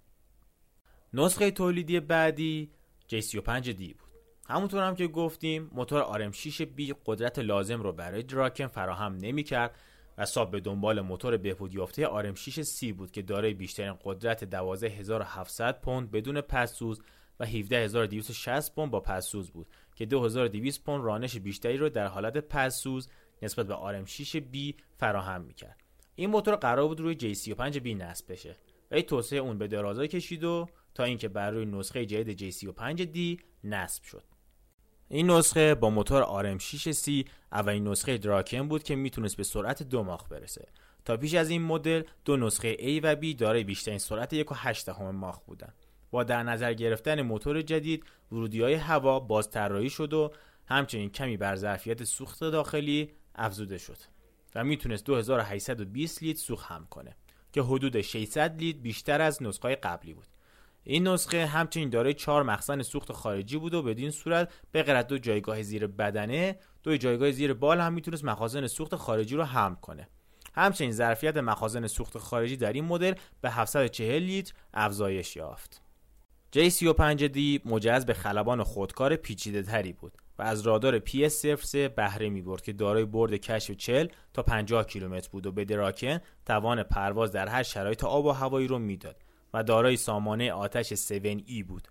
نسخه 1.13 1.51
تولیدی 1.51 1.99
بعدی 1.99 2.71
J35D 3.11 3.79
بود. 3.79 4.09
همونطور 4.47 4.87
هم 4.87 4.95
که 4.95 5.07
گفتیم 5.07 5.69
موتور 5.73 6.31
RM6B 6.31 6.93
قدرت 7.05 7.39
لازم 7.39 7.81
رو 7.81 7.91
برای 7.93 8.23
دراکن 8.23 8.67
فراهم 8.67 9.17
نمی‌کرد 9.17 9.75
و 10.17 10.25
ساب 10.25 10.51
به 10.51 10.59
دنبال 10.59 11.01
موتور 11.01 11.37
بهبود 11.37 11.73
یافته 11.73 12.05
RM6C 12.05 12.93
بود 12.93 13.11
که 13.11 13.21
دارای 13.21 13.53
بیشترین 13.53 13.97
قدرت 14.03 14.43
12700 14.43 15.81
پوند 15.81 16.11
بدون 16.11 16.41
پسسوز 16.41 17.01
و 17.39 17.45
17260 17.45 18.75
پوند 18.75 18.91
با 18.91 18.99
پسسوز 18.99 19.51
بود 19.51 19.67
که 19.95 20.05
2200 20.05 20.83
پوند 20.83 21.03
رانش 21.03 21.37
بیشتری 21.37 21.77
رو 21.77 21.89
در 21.89 22.07
حالت 22.07 22.37
پسسوز 22.37 23.09
نسبت 23.41 23.67
به 23.67 24.03
RM6B 24.05 24.81
فراهم 24.97 25.41
می‌کرد. 25.41 25.83
این 26.15 26.29
موتور 26.29 26.55
قرار 26.55 26.87
بود 26.87 26.99
روی 26.99 27.35
J35B 27.35 27.87
نصب 27.87 28.31
بشه 28.31 28.57
ولی 28.91 29.03
توسعه 29.03 29.39
اون 29.39 29.57
به 29.57 29.67
درازا 29.67 30.07
کشید 30.07 30.43
و 30.43 30.67
تا 30.93 31.03
اینکه 31.03 31.27
بر 31.27 31.51
روی 31.51 31.65
نسخه 31.65 32.05
جدید 32.05 32.51
J35D 32.51 33.43
نصب 33.63 34.03
شد. 34.03 34.23
این 35.09 35.31
نسخه 35.31 35.75
با 35.75 35.89
موتور 35.89 36.57
RM6C 36.57 37.27
اولین 37.51 37.87
نسخه 37.87 38.17
دراکن 38.17 38.67
بود 38.67 38.83
که 38.83 38.95
می‌تونست 38.95 39.37
به 39.37 39.43
سرعت 39.43 39.83
دو 39.83 40.03
ماخ 40.03 40.27
برسه 40.29 40.67
تا 41.05 41.17
پیش 41.17 41.33
از 41.33 41.49
این 41.49 41.61
مدل 41.61 42.03
دو 42.25 42.37
نسخه 42.37 42.75
A 42.75 42.99
و 43.03 43.15
B 43.15 43.35
دارای 43.35 43.63
بیشترین 43.63 43.97
سرعت 43.97 44.43
1.8 44.43 44.89
ماخ 44.89 45.39
بودن 45.39 45.73
با 46.11 46.23
در 46.23 46.43
نظر 46.43 46.73
گرفتن 46.73 47.21
موتور 47.21 47.61
جدید 47.61 48.03
ورودی 48.31 48.61
های 48.61 48.73
هوا 48.73 49.19
باز 49.19 49.49
طراحی 49.49 49.89
شد 49.89 50.13
و 50.13 50.31
همچنین 50.65 51.09
کمی 51.09 51.37
بر 51.37 51.55
ظرفیت 51.55 52.03
سوخت 52.03 52.39
داخلی 52.39 53.11
افزوده 53.35 53.77
شد 53.77 53.97
و 54.55 54.63
می‌تونست 54.63 55.05
2820 55.05 56.23
لیتر 56.23 56.39
سوخت 56.39 56.71
هم 56.71 56.87
کنه 56.89 57.15
که 57.51 57.61
حدود 57.61 58.01
600 58.01 58.57
لیتر 58.57 58.79
بیشتر 58.79 59.21
از 59.21 59.43
نسخه 59.43 59.75
قبلی 59.75 60.13
بود. 60.13 60.27
این 60.83 61.07
نسخه 61.07 61.45
همچنین 61.45 61.89
دارای 61.89 62.13
چهار 62.13 62.43
مخزن 62.43 62.81
سوخت 62.81 63.11
خارجی 63.11 63.57
بود 63.57 63.73
و 63.73 63.83
بدین 63.83 64.11
صورت 64.11 64.53
به 64.71 64.83
غیر 64.83 65.01
دو 65.01 65.17
جایگاه 65.17 65.61
زیر 65.61 65.87
بدنه 65.87 66.59
دو 66.83 66.97
جایگاه 66.97 67.31
زیر 67.31 67.53
بال 67.53 67.79
هم 67.79 67.93
می‌تونست 67.93 68.25
مخازن 68.25 68.67
سوخت 68.67 68.95
خارجی 68.95 69.35
رو 69.35 69.43
حمل 69.43 69.75
کنه. 69.75 70.07
همچنین 70.53 70.91
ظرفیت 70.91 71.37
مخازن 71.37 71.87
سوخت 71.87 72.17
خارجی 72.17 72.57
در 72.57 72.73
این 72.73 72.85
مدل 72.85 73.13
به 73.41 73.49
740 73.49 74.23
لیتر 74.23 74.53
افزایش 74.73 75.35
یافت. 75.35 75.81
J35D 76.55 77.65
مجهز 77.65 78.05
به 78.05 78.13
خلبان 78.13 78.63
خودکار 78.63 79.15
پیچیده 79.15 79.63
تری 79.63 79.93
بود 79.93 80.17
و 80.39 80.41
از 80.41 80.61
رادار 80.61 80.99
PS03 80.99 81.75
بهره 81.75 82.29
می 82.29 82.41
برد 82.41 82.61
که 82.61 82.73
دارای 82.73 83.05
برد 83.05 83.33
کشف 83.33 83.71
40 83.71 84.07
تا 84.33 84.43
50 84.43 84.85
کیلومتر 84.85 85.29
بود 85.31 85.45
و 85.45 85.51
به 85.51 85.65
دراکن 85.65 86.19
توان 86.45 86.83
پرواز 86.83 87.31
در 87.31 87.47
هر 87.47 87.63
شرایط 87.63 88.03
آب 88.03 88.25
و 88.25 88.31
هوایی 88.31 88.67
رو 88.67 88.79
می‌داد 88.79 89.23
و 89.53 89.63
دارای 89.63 89.97
سامانه 89.97 90.51
آتش 90.51 90.93
7E 90.93 91.63
بود. 91.67 91.87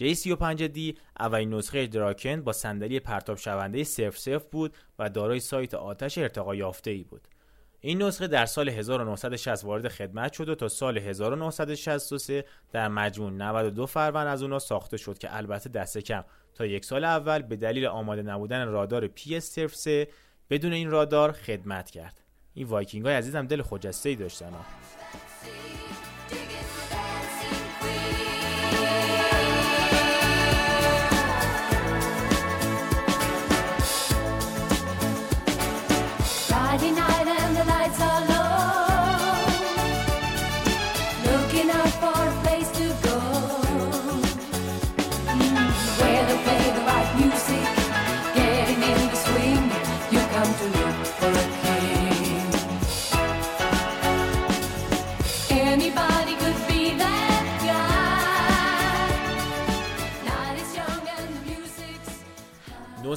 J35D 0.00 0.98
اولین 1.20 1.54
نسخه 1.54 1.86
دراکن 1.86 2.42
با 2.42 2.52
صندلی 2.52 3.00
پرتاب 3.00 3.36
شونده 3.36 3.84
صفر 3.84 4.18
صفر 4.18 4.46
بود 4.50 4.74
و 4.98 5.10
دارای 5.10 5.40
سایت 5.40 5.74
آتش 5.74 6.18
ارتقا 6.18 6.54
یافته 6.54 6.90
ای 6.90 7.04
بود. 7.04 7.28
این 7.80 8.02
نسخه 8.02 8.26
در 8.26 8.46
سال 8.46 8.68
1960 8.68 9.64
وارد 9.64 9.88
خدمت 9.88 10.32
شد 10.32 10.48
و 10.48 10.54
تا 10.54 10.68
سال 10.68 10.98
1963 10.98 12.44
در 12.72 12.88
مجموع 12.88 13.30
92 13.30 13.86
فروند 13.86 14.26
از 14.26 14.42
اونا 14.42 14.58
ساخته 14.58 14.96
شد 14.96 15.18
که 15.18 15.36
البته 15.36 15.70
دست 15.70 15.98
کم 15.98 16.24
تا 16.54 16.66
یک 16.66 16.84
سال 16.84 17.04
اول 17.04 17.42
به 17.42 17.56
دلیل 17.56 17.86
آماده 17.86 18.22
نبودن 18.22 18.68
رادار 18.68 19.08
PS03 19.08 20.08
بدون 20.50 20.72
این 20.72 20.90
رادار 20.90 21.32
خدمت 21.32 21.90
کرد. 21.90 22.20
این 22.54 22.66
وایکینگ 22.66 23.06
های 23.06 23.14
عزیزم 23.14 23.46
دل 23.46 23.62
خجسته 23.62 24.08
ای 24.08 24.16
داشتن 24.16 24.50
ها. 24.50 24.64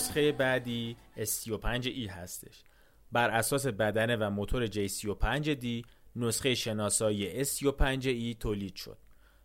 نسخه 0.02 0.32
بعدی 0.32 0.96
S35E 1.18 2.10
هستش. 2.10 2.64
بر 3.12 3.30
اساس 3.30 3.68
بدنه 3.68 4.16
و 4.16 4.30
موتور 4.30 4.68
J35D 4.68 5.86
نسخه 6.16 6.56
شناسایی 6.56 7.46
S35E 7.46 8.38
تولید 8.40 8.76
شد. 8.76 8.98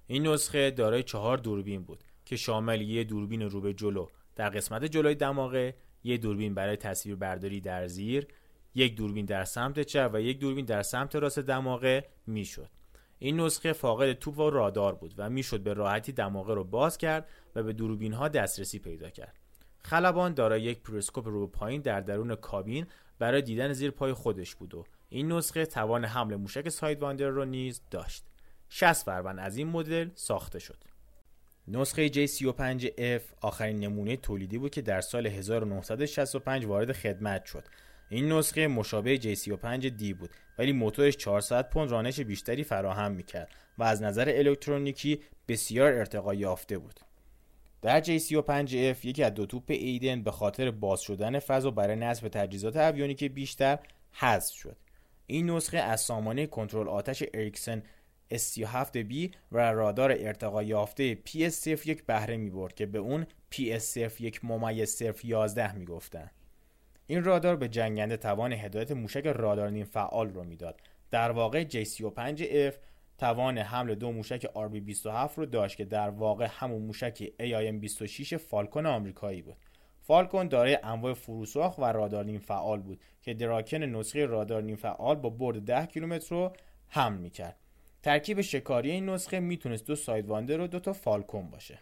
این 0.06 0.26
نسخه 0.26 0.70
دارای 0.70 1.02
چهار 1.02 1.38
دوربین 1.38 1.82
بود 1.82 2.04
که 2.24 2.36
شامل 2.36 2.80
یه 2.80 3.04
دوربین 3.04 3.42
رو 3.42 3.60
به 3.60 3.74
جلو 3.74 4.06
در 4.36 4.48
قسمت 4.48 4.84
جلوی 4.84 5.14
دماغه 5.14 5.74
یه 6.04 6.16
دوربین 6.16 6.54
برای 6.54 6.76
تصویر 6.76 7.16
برداری 7.16 7.60
در 7.60 7.86
زیر 7.86 8.26
یک 8.74 8.96
دوربین 8.96 9.26
در 9.26 9.44
سمت 9.44 9.80
چپ 9.80 10.10
و 10.12 10.20
یک 10.20 10.38
دوربین 10.38 10.64
در 10.64 10.82
سمت 10.82 11.16
راست 11.16 11.38
دماغه 11.38 12.04
می‌شد. 12.26 12.70
این 13.18 13.40
نسخه 13.40 13.72
فاقد 13.72 14.12
توپ 14.12 14.38
و 14.38 14.50
رادار 14.50 14.94
بود 14.94 15.14
و 15.18 15.30
می‌شد 15.30 15.60
به 15.60 15.74
راحتی 15.74 16.12
دماغه 16.12 16.54
رو 16.54 16.64
باز 16.64 16.98
کرد 16.98 17.28
و 17.54 17.62
به 17.62 17.72
دوربین 17.72 18.12
ها 18.12 18.28
دسترسی 18.28 18.78
پیدا 18.78 19.10
کرد. 19.10 19.45
خلبان 19.86 20.34
دارای 20.34 20.62
یک 20.62 20.82
پریسکوپ 20.82 21.28
رو 21.28 21.46
پایین 21.46 21.80
در 21.80 22.00
درون 22.00 22.34
کابین 22.34 22.86
برای 23.18 23.42
دیدن 23.42 23.72
زیر 23.72 23.90
پای 23.90 24.12
خودش 24.12 24.54
بود 24.54 24.74
و 24.74 24.84
این 25.08 25.32
نسخه 25.32 25.66
توان 25.66 26.04
حمل 26.04 26.36
موشک 26.36 26.68
سایدواندر 26.68 27.28
رو 27.28 27.44
نیز 27.44 27.80
داشت. 27.90 28.24
60 28.68 29.04
فروند 29.04 29.38
از 29.38 29.56
این 29.56 29.68
مدل 29.68 30.08
ساخته 30.14 30.58
شد. 30.58 30.76
نسخه 31.68 32.08
J35F 32.08 33.22
آخرین 33.40 33.80
نمونه 33.80 34.16
تولیدی 34.16 34.58
بود 34.58 34.70
که 34.70 34.82
در 34.82 35.00
سال 35.00 35.26
1965 35.26 36.64
وارد 36.64 36.92
خدمت 36.92 37.44
شد. 37.44 37.64
این 38.08 38.32
نسخه 38.32 38.66
مشابه 38.68 39.18
J35D 39.18 40.14
بود 40.14 40.30
ولی 40.58 40.72
موتورش 40.72 41.16
400 41.16 41.70
پوند 41.70 41.90
رانش 41.90 42.20
بیشتری 42.20 42.64
فراهم 42.64 43.12
می‌کرد 43.12 43.48
و 43.78 43.82
از 43.82 44.02
نظر 44.02 44.32
الکترونیکی 44.36 45.20
بسیار 45.48 45.92
ارتقا 45.92 46.34
یافته 46.34 46.78
بود. 46.78 47.00
در 47.86 48.02
J35F 48.02 49.04
یکی 49.04 49.22
از 49.22 49.34
دو 49.34 49.46
توپ 49.46 49.64
ایدن 49.68 50.22
به 50.22 50.30
خاطر 50.30 50.70
باز 50.70 51.00
شدن 51.00 51.38
فضا 51.38 51.70
برای 51.70 51.96
نصب 51.96 52.28
تجهیزات 52.28 52.76
اویونیک 52.76 53.24
بیشتر 53.24 53.78
حذف 54.12 54.54
شد 54.54 54.76
این 55.26 55.50
نسخه 55.50 55.78
از 55.78 56.00
سامانه 56.00 56.46
کنترل 56.46 56.88
آتش 56.88 57.22
اریکسن 57.34 57.82
S37B 58.34 59.34
و 59.52 59.72
رادار 59.72 60.12
ارتقا 60.12 60.62
یافته 60.62 61.18
PS01 61.26 62.02
بهره 62.06 62.36
می 62.36 62.50
برد 62.50 62.74
که 62.74 62.86
به 62.86 62.98
اون 62.98 63.26
PS01 63.52 64.44
ممیز 64.44 65.02
11 65.24 65.72
می 65.72 65.84
گفتن. 65.84 66.30
این 67.06 67.24
رادار 67.24 67.56
به 67.56 67.68
جنگنده 67.68 68.16
توان 68.16 68.52
هدایت 68.52 68.90
موشک 68.90 69.26
رادار 69.26 69.70
نیم 69.70 69.84
فعال 69.84 70.28
رو 70.28 70.44
می‌داد. 70.44 70.80
در 71.10 71.30
واقع 71.30 71.64
J35F 71.64 72.74
توان 73.18 73.58
حمل 73.58 73.94
دو 73.94 74.12
موشک 74.12 74.46
RB27 74.46 75.34
رو 75.36 75.46
داشت 75.46 75.76
که 75.76 75.84
در 75.84 76.10
واقع 76.10 76.48
همون 76.50 76.82
موشک 76.82 77.32
AIM-26 77.42 78.34
فالکون 78.34 78.86
آمریکایی 78.86 79.42
بود. 79.42 79.56
فالکون 80.00 80.48
دارای 80.48 80.78
انواع 80.82 81.12
فروسرخ 81.14 81.78
و 81.78 81.84
رادار 81.84 82.24
نیم 82.24 82.38
فعال 82.38 82.80
بود 82.80 83.00
که 83.22 83.34
دراکن 83.34 83.82
نسخه 83.82 84.26
رادار 84.26 84.62
نیم 84.62 84.76
فعال 84.76 85.16
با 85.16 85.30
برد 85.30 85.64
10 85.64 85.86
کیلومتر 85.86 86.36
رو 86.36 86.52
حمل 86.88 87.18
می‌کرد. 87.18 87.56
ترکیب 88.02 88.40
شکاری 88.40 88.90
این 88.90 89.08
نسخه 89.08 89.40
می‌تونست 89.40 89.86
دو 89.86 89.96
سایدواندر 89.96 90.60
و 90.60 90.66
دو 90.66 90.80
تا 90.80 90.92
فالکون 90.92 91.50
باشه. 91.50 91.78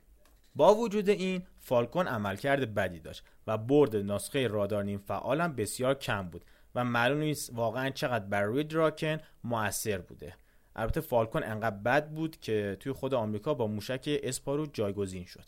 با 0.55 0.75
وجود 0.75 1.09
این 1.09 1.43
فالکون 1.59 2.07
عملکرد 2.07 2.75
بدی 2.75 3.01
داشت 3.01 3.25
و 3.47 3.59
برد 3.59 3.97
نسخه 3.97 4.47
رادار 4.47 4.85
نیم 4.85 4.99
فعال 4.99 5.41
هم 5.41 5.57
بسیار 5.57 5.95
کم 5.95 6.23
بود 6.29 6.45
و 6.75 6.85
معلوم 6.85 7.19
نیست 7.19 7.51
واقعا 7.55 7.91
چقدر 7.91 8.25
بر 8.25 8.43
روی 8.43 8.65
دراکن 8.65 9.19
موثر 9.45 9.99
بوده. 9.99 10.35
البته 10.77 11.01
فالکون 11.01 11.43
انقدر 11.43 11.77
بد 11.77 12.11
بود 12.11 12.41
که 12.41 12.77
توی 12.81 12.93
خود 12.93 13.15
آمریکا 13.15 13.55
با 13.55 13.67
موشک 13.67 14.21
اسپارو 14.23 14.67
جایگزین 14.67 15.25
شد. 15.25 15.45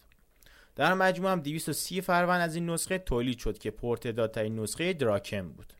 در 0.76 0.94
مجموع 0.94 1.32
هم 1.32 1.40
230 1.40 2.00
فروند 2.00 2.40
از 2.40 2.54
این 2.54 2.70
نسخه 2.70 2.98
تولید 2.98 3.38
شد 3.38 3.58
که 3.58 3.70
پرتدادترین 3.70 4.60
نسخه 4.60 4.92
دراکن 4.92 5.48
بود. 5.48 5.72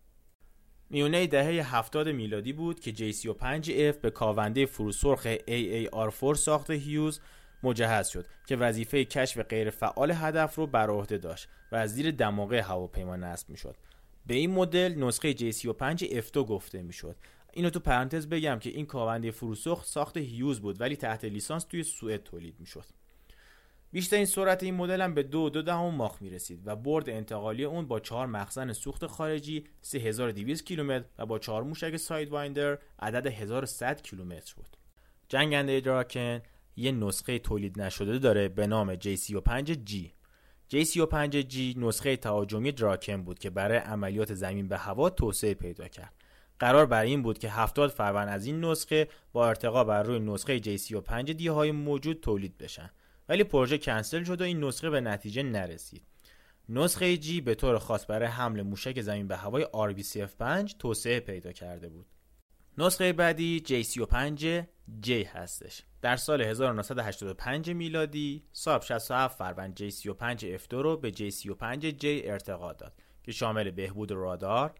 میونه 0.91 1.27
دهه 1.27 1.77
70 1.77 2.09
میلادی 2.09 2.53
بود 2.53 2.81
که 2.81 2.93
JC5F 2.93 3.97
به 3.97 4.11
کاونده 4.11 4.67
فروسرخ 4.67 5.27
AAR4 5.37 6.35
ساخت 6.35 6.71
هیوز 6.71 7.21
مجهز 7.63 8.09
شد 8.09 8.27
که 8.47 8.57
وظیفه 8.57 9.05
کشف 9.05 9.39
غیرفعال 9.41 10.11
هدف 10.11 10.55
رو 10.55 10.67
بر 10.67 10.91
عهده 10.91 11.19
داشت 11.19 11.49
و 11.73 11.77
از 11.77 11.95
زیر 11.95 12.11
دماغه 12.11 12.63
هواپیما 12.63 13.17
نصب 13.17 13.51
می‌شد. 13.51 13.77
به 14.27 14.35
این 14.35 14.51
مدل 14.51 14.95
نسخه 14.95 15.35
JC5 15.35 16.03
F2 16.03 16.37
گفته 16.37 16.83
می‌شد. 16.83 17.17
اینو 17.57 17.71
تو 17.71 17.81
پرانتز 17.81 18.29
بگم 18.29 18.59
که 18.59 18.71
این 18.71 18.87
کاونده 18.87 19.31
فروسخت 19.31 19.87
ساخت 19.87 20.17
هیوز 20.17 20.61
بود 20.61 20.81
ولی 20.81 20.97
تحت 20.97 21.25
لیسانس 21.25 21.65
توی 21.65 21.83
سوئد 21.83 22.23
تولید 22.23 22.61
می‌شد 22.61 22.85
بیشترین 23.93 24.25
سرعت 24.25 24.63
این 24.63 24.75
مدل 24.75 25.01
هم 25.01 25.15
به 25.15 25.23
دو 25.23 25.51
دو 25.51 25.63
دهم 25.63 25.95
ماخ 25.95 26.23
می 26.23 26.31
رسید 26.31 26.63
و 26.65 26.77
برد 26.77 27.11
انتقالی 27.11 27.65
اون 27.65 27.87
با 27.87 28.01
چهار 28.01 28.27
مخزن 28.27 28.73
سوخت 28.73 29.07
خارجی 29.07 29.65
3200 29.83 30.65
کیلومتر 30.65 31.05
و 31.19 31.27
با 31.27 31.39
چهار 31.39 31.63
موشک 31.63 31.97
ساید 31.97 32.29
وایندر 32.29 32.79
عدد 32.99 33.27
1100 33.27 34.03
کیلومتر 34.03 34.55
بود. 34.57 34.77
جنگنده 35.29 35.81
دراکن 35.81 36.41
یه 36.77 36.93
نسخه 36.93 37.39
تولید 37.39 37.81
نشده 37.81 38.19
داره 38.19 38.49
به 38.49 38.67
نام 38.67 38.95
J35G. 38.95 39.95
J35G 40.73 41.57
نسخه 41.77 42.17
تهاجمی 42.17 42.73
دراکن 42.73 43.23
بود 43.23 43.39
که 43.39 43.51
برای 43.51 43.79
عملیات 43.79 44.35
زمین 44.35 44.69
به 44.69 44.79
هوا 44.79 45.11
توسعه 45.11 45.55
پیدا 45.55 45.89
کرد. 45.89 46.16
قرار 46.59 46.87
بر 46.87 47.03
این 47.03 47.23
بود 47.23 47.39
که 47.39 47.51
70 47.51 47.91
فروند 47.91 48.29
از 48.29 48.47
این 48.47 48.65
نسخه 48.65 49.09
با 49.33 49.49
ارتقا 49.49 49.85
بر 49.85 50.03
روی 50.03 50.19
نسخه 50.19 50.61
J35 50.61 51.31
دی 51.31 51.49
های 51.49 51.73
موجود 51.73 52.21
تولید 52.21 52.59
بشن 52.59 52.91
ولی 53.29 53.45
پروژه 53.45 53.79
کنسل 53.79 54.25
شد 54.25 54.41
و 54.41 54.45
این 54.45 54.65
نسخه 54.65 54.91
به 54.91 55.01
نتیجه 55.01 55.43
نرسید 55.43 56.03
نسخه 56.69 57.17
G 57.17 57.43
به 57.45 57.55
طور 57.55 57.79
خاص 57.79 58.11
برای 58.11 58.29
حمل 58.29 58.63
موشک 58.63 59.01
زمین 59.01 59.29
به 59.29 59.37
هوای 59.37 59.65
RBCF5 59.65 60.75
توسعه 60.79 61.21
پیدا 61.21 61.53
کرده 61.53 61.89
بود. 61.89 62.07
نسخه 62.79 63.13
بعدی 63.13 63.63
J35 63.67 64.65
J 65.07 65.11
هستش. 65.11 65.83
در 66.03 66.17
سال 66.17 66.43
1985 66.43 67.71
میلادی 67.71 68.45
ساب 68.53 68.83
67 68.83 69.39
فروند 69.39 69.79
J35 69.79 70.41
F2 70.41 70.73
رو 70.73 70.97
به 70.97 71.13
J35 71.13 72.03
J 72.03 72.05
ارتقا 72.05 72.73
داد 72.73 72.93
که 73.23 73.33
شامل 73.33 73.71
بهبود 73.71 74.11
رادار، 74.13 74.75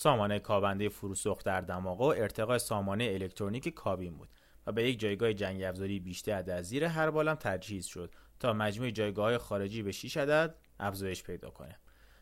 سامانه 0.00 0.38
کابنده 0.38 0.88
فروسخت 0.88 1.46
در 1.46 1.60
دماغ 1.60 2.00
و 2.00 2.04
ارتقاء 2.04 2.58
سامانه 2.58 3.04
الکترونیک 3.04 3.68
کابین 3.68 4.16
بود 4.16 4.28
و 4.66 4.72
به 4.72 4.90
یک 4.90 5.00
جایگاه 5.00 5.32
جنگ 5.32 5.62
افزاری 5.62 6.00
بیشتر 6.00 6.42
در 6.42 6.62
زیر 6.62 6.84
هر 6.84 7.10
بالم 7.10 7.34
تجهیز 7.34 7.86
شد 7.86 8.14
تا 8.40 8.52
مجموع 8.52 8.90
جایگاه 8.90 9.38
خارجی 9.38 9.82
به 9.82 9.92
6 9.92 10.16
عدد 10.16 10.54
افزایش 10.80 11.22
پیدا 11.22 11.50
کنه. 11.50 11.78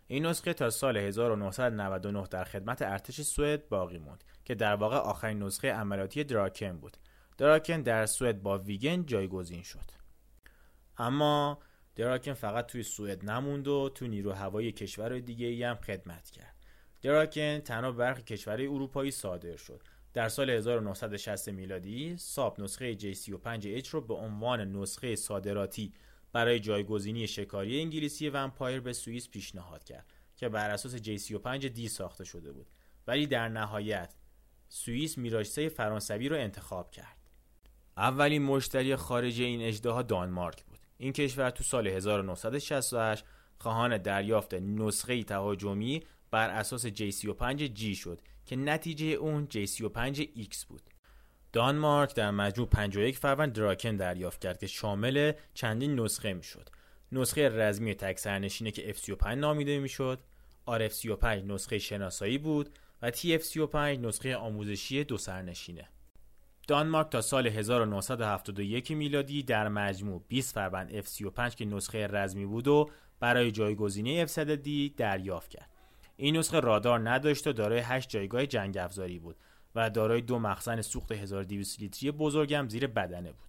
این 0.06 0.26
نسخه 0.26 0.54
تا 0.54 0.70
سال 0.70 0.96
1999 0.96 2.26
در 2.30 2.44
خدمت 2.44 2.82
ارتش 2.82 3.20
سوئد 3.20 3.68
باقی 3.68 3.98
موند 3.98 4.24
که 4.44 4.54
در 4.54 4.74
واقع 4.74 4.96
آخرین 4.96 5.42
نسخه 5.42 5.72
عملیاتی 5.72 6.24
دراکن 6.24 6.78
بود. 6.78 6.96
دراکن 7.38 7.82
در 7.82 8.06
سوئد 8.06 8.42
با 8.42 8.58
ویگن 8.58 9.06
جایگزین 9.06 9.62
شد. 9.62 9.90
اما 10.98 11.58
دراکن 11.96 12.34
فقط 12.34 12.66
توی 12.66 12.82
سوئد 12.82 13.30
نموند 13.30 13.68
و 13.68 13.88
تو 13.94 14.06
نیرو 14.06 14.32
هوایی 14.32 14.72
کشور 14.72 15.18
دیگه 15.18 15.46
ای 15.46 15.62
هم 15.62 15.74
خدمت 15.74 16.30
کرد. 16.30 16.55
دراکن 17.02 17.58
تنها 17.58 17.92
برخی 17.92 18.22
کشورهای 18.22 18.66
اروپایی 18.66 19.10
صادر 19.10 19.56
شد. 19.56 19.82
در 20.14 20.28
سال 20.28 20.50
1960 20.50 21.48
میلادی 21.48 22.16
ساب 22.16 22.60
نسخه 22.60 22.98
J35H 22.98 23.88
رو 23.88 24.00
به 24.00 24.14
عنوان 24.14 24.76
نسخه 24.76 25.16
صادراتی 25.16 25.92
برای 26.32 26.60
جایگزینی 26.60 27.26
شکاری 27.26 27.80
انگلیسی 27.80 28.28
ومپایر 28.28 28.80
به 28.80 28.92
سوئیس 28.92 29.28
پیشنهاد 29.28 29.84
کرد 29.84 30.12
که 30.36 30.48
بر 30.48 30.70
اساس 30.70 30.96
J35D 30.96 31.86
ساخته 31.86 32.24
شده 32.24 32.52
بود. 32.52 32.66
ولی 33.06 33.26
در 33.26 33.48
نهایت 33.48 34.14
سوئیس 34.68 35.18
میراج 35.18 35.46
3 35.46 35.68
فرانسوی 35.68 36.28
رو 36.28 36.36
انتخاب 36.36 36.90
کرد. 36.90 37.16
اولین 37.96 38.42
مشتری 38.42 38.96
خارجی 38.96 39.44
این 39.44 39.62
اجدها 39.62 40.02
دانمارک 40.02 40.64
بود. 40.64 40.78
این 40.98 41.12
کشور 41.12 41.50
تو 41.50 41.64
سال 41.64 41.86
1968 41.86 43.24
خواهان 43.58 43.98
دریافت 43.98 44.54
نسخه 44.54 45.24
تهاجمی 45.24 46.02
بر 46.36 46.50
اساس 46.50 46.86
J35G 46.86 47.96
شد 47.96 48.20
که 48.46 48.56
نتیجه 48.56 49.06
اون 49.06 49.48
J35X 49.54 50.66
بود 50.68 50.82
دانمارک 51.52 52.14
در 52.14 52.30
مجموع 52.30 52.68
51 52.68 53.18
فروند 53.18 53.52
دراکن 53.52 53.96
دریافت 53.96 54.40
کرد 54.40 54.58
که 54.58 54.66
شامل 54.66 55.32
چندین 55.54 56.00
نسخه 56.00 56.34
می‌شد. 56.34 56.68
نسخه 57.12 57.48
رزمی 57.48 57.94
تک 57.94 58.18
سرنشینه 58.18 58.70
که 58.70 58.94
F35 58.94 59.26
نامیده 59.26 59.78
می‌شد، 59.78 60.18
RF35 60.68 61.24
نسخه 61.24 61.78
شناسایی 61.78 62.38
بود 62.38 62.70
و 63.02 63.10
TF35 63.10 63.74
نسخه 63.74 64.36
آموزشی 64.36 65.04
دو 65.04 65.18
سرنشینه. 65.18 65.88
دانمارک 66.68 67.10
تا 67.10 67.20
سال 67.20 67.46
1971 67.46 68.90
میلادی 68.90 69.42
در 69.42 69.68
مجموع 69.68 70.24
20 70.28 70.54
فروند 70.54 71.02
F35 71.02 71.54
که 71.54 71.64
نسخه 71.64 72.06
رزمی 72.06 72.46
بود 72.46 72.68
و 72.68 72.90
برای 73.20 73.50
جایگزینی 73.50 74.26
F100D 74.26 74.68
دریافت 74.96 75.50
کرد. 75.50 75.75
این 76.16 76.36
نسخه 76.36 76.60
رادار 76.60 77.10
نداشت 77.10 77.46
و 77.46 77.52
دارای 77.52 77.78
8 77.78 78.08
جایگاه 78.08 78.46
جنگ 78.46 78.78
افزاری 78.78 79.18
بود 79.18 79.36
و 79.74 79.90
دارای 79.90 80.20
دو 80.20 80.38
مخزن 80.38 80.80
سوخت 80.80 81.12
1200 81.12 81.80
لیتری 81.80 82.10
بزرگم 82.10 82.68
زیر 82.68 82.86
بدنه 82.86 83.32
بود. 83.32 83.48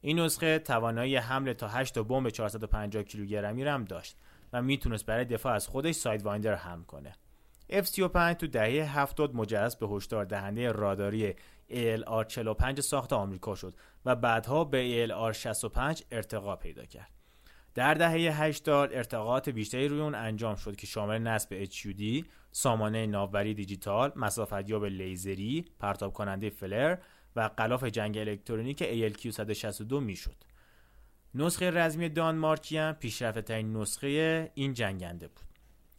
این 0.00 0.20
نسخه 0.20 0.58
توانایی 0.58 1.16
حمل 1.16 1.52
تا 1.52 1.68
8 1.68 1.94
تا 1.94 2.02
بمب 2.02 2.28
450 2.28 3.02
کیلوگرمی 3.02 3.62
هم 3.62 3.84
داشت 3.84 4.16
و 4.52 4.62
می‌تونست 4.62 5.06
برای 5.06 5.24
دفاع 5.24 5.54
از 5.54 5.68
خودش 5.68 5.94
ساید 5.94 6.22
وایندر 6.22 6.54
حمل 6.54 6.82
کنه. 6.82 7.12
F35 7.72 8.36
تو 8.38 8.46
دهه 8.46 8.98
70 8.98 9.34
مجهز 9.34 9.76
به 9.76 9.88
هشدار 9.88 10.24
دهنده 10.24 10.72
راداری 10.72 11.34
ALR45 11.70 12.80
ساخت 12.80 13.12
آمریکا 13.12 13.54
شد 13.54 13.74
و 14.04 14.16
بعدها 14.16 14.64
به 14.64 15.06
ALR65 15.06 16.02
ارتقا 16.10 16.56
پیدا 16.56 16.84
کرد. 16.84 17.17
در 17.78 17.94
دهه 17.94 18.42
80 18.42 18.92
ارتقاءات 18.92 19.48
بیشتری 19.48 19.88
روی 19.88 20.00
اون 20.00 20.14
انجام 20.14 20.56
شد 20.56 20.76
که 20.76 20.86
شامل 20.86 21.18
نصب 21.18 21.64
HUD، 21.64 22.24
سامانه 22.52 23.06
ناوبری 23.06 23.54
دیجیتال، 23.54 24.12
مسافتیاب 24.16 24.84
لیزری، 24.84 25.64
پرتاب 25.78 26.12
کننده 26.12 26.50
فلر 26.50 26.98
و 27.36 27.48
غلاف 27.48 27.84
جنگ 27.84 28.18
الکترونیک 28.18 28.84
ALQ 28.84 29.28
162 29.28 30.00
می‌شد. 30.00 30.34
نسخه 31.34 31.70
رزمی 31.70 32.08
دانمارکی 32.08 32.78
هم 32.78 32.92
پیشرفته 32.92 33.42
ترین 33.42 33.76
نسخه 33.76 34.50
این 34.54 34.74
جنگنده 34.74 35.28
بود. 35.28 35.46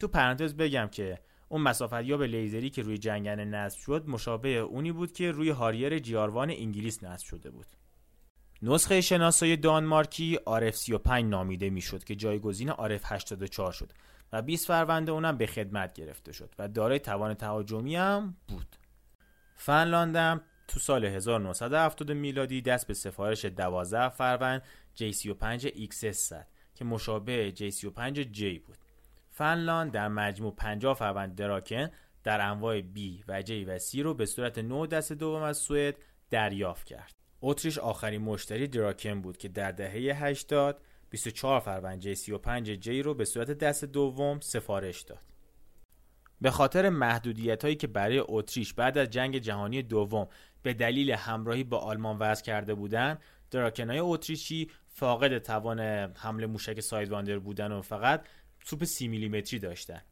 تو 0.00 0.08
پرانتز 0.08 0.54
بگم 0.54 0.88
که 0.92 1.18
اون 1.48 1.60
مسافتیاب 1.60 2.22
لیزری 2.22 2.70
که 2.70 2.82
روی 2.82 2.98
جنگنده 2.98 3.44
نصب 3.44 3.78
شد 3.78 4.08
مشابه 4.08 4.48
اونی 4.48 4.92
بود 4.92 5.12
که 5.12 5.30
روی 5.30 5.50
هاریر 5.50 5.98
جیاروان 5.98 6.50
انگلیس 6.50 7.04
نصب 7.04 7.26
شده 7.26 7.50
بود. 7.50 7.66
نسخه 8.62 9.00
شناسایی 9.00 9.56
دانمارکی 9.56 10.38
RF35 10.46 11.10
نامیده 11.10 11.70
می‌شد 11.70 12.04
که 12.04 12.14
جایگزین 12.14 12.72
RF84 12.72 13.72
شد 13.72 13.92
و 14.32 14.42
20 14.42 14.66
فروند 14.66 15.10
اونم 15.10 15.36
به 15.36 15.46
خدمت 15.46 15.92
گرفته 15.92 16.32
شد 16.32 16.54
و 16.58 16.68
دارای 16.68 16.98
توان 16.98 17.34
تهاجمی 17.34 17.96
هم 17.96 18.36
بود. 18.48 18.76
فنلاند 19.56 20.40
تو 20.68 20.80
سال 20.80 21.04
1970 21.04 22.12
میلادی 22.12 22.62
دست 22.62 22.86
به 22.86 22.94
سفارش 22.94 23.44
12 23.44 24.08
فروند 24.08 24.62
J35 24.96 25.66
XS 25.66 26.10
زد 26.10 26.46
که 26.74 26.84
مشابه 26.84 27.52
J35J 27.56 28.42
بود. 28.42 28.78
فنلاند 29.30 29.92
در 29.92 30.08
مجموع 30.08 30.54
50 30.54 30.94
فروند 30.94 31.34
دراکن 31.34 31.88
در 32.24 32.40
انواع 32.40 32.80
B 32.80 32.98
و 33.28 33.42
J 33.42 33.50
و 33.50 33.78
C 33.78 33.98
رو 33.98 34.14
به 34.14 34.26
صورت 34.26 34.58
نو 34.58 34.86
دست 34.86 35.12
دوم 35.12 35.42
از 35.42 35.58
سوئد 35.58 35.96
دریافت 36.30 36.86
کرد. 36.86 37.19
اتریش 37.42 37.78
آخرین 37.78 38.22
مشتری 38.22 38.68
دراکن 38.68 39.20
بود 39.20 39.36
که 39.36 39.48
در 39.48 39.72
دهه 39.72 40.24
80 40.24 40.80
24 41.10 41.60
فروند 41.60 42.00
جی 42.00 42.14
35 42.14 42.70
جی 42.70 43.02
رو 43.02 43.14
به 43.14 43.24
صورت 43.24 43.50
دست 43.50 43.84
دوم 43.84 44.40
سفارش 44.40 45.00
داد. 45.02 45.20
به 46.40 46.50
خاطر 46.50 46.88
محدودیت 46.88 47.64
هایی 47.64 47.76
که 47.76 47.86
برای 47.86 48.22
اتریش 48.28 48.74
بعد 48.74 48.98
از 48.98 49.10
جنگ 49.10 49.38
جهانی 49.38 49.82
دوم 49.82 50.28
به 50.62 50.74
دلیل 50.74 51.10
همراهی 51.10 51.64
با 51.64 51.78
آلمان 51.78 52.18
وضع 52.18 52.44
کرده 52.44 52.74
بودند، 52.74 53.18
دراکنای 53.50 53.98
اتریشی 53.98 54.70
فاقد 54.86 55.38
توان 55.38 55.80
حمله 56.16 56.46
موشک 56.46 56.80
سایدواندر 56.80 57.38
بودن 57.38 57.72
و 57.72 57.82
فقط 57.82 58.24
توپ 58.66 58.84
سی 58.84 59.08
میلیمتری 59.08 59.58
داشتن. 59.58 60.02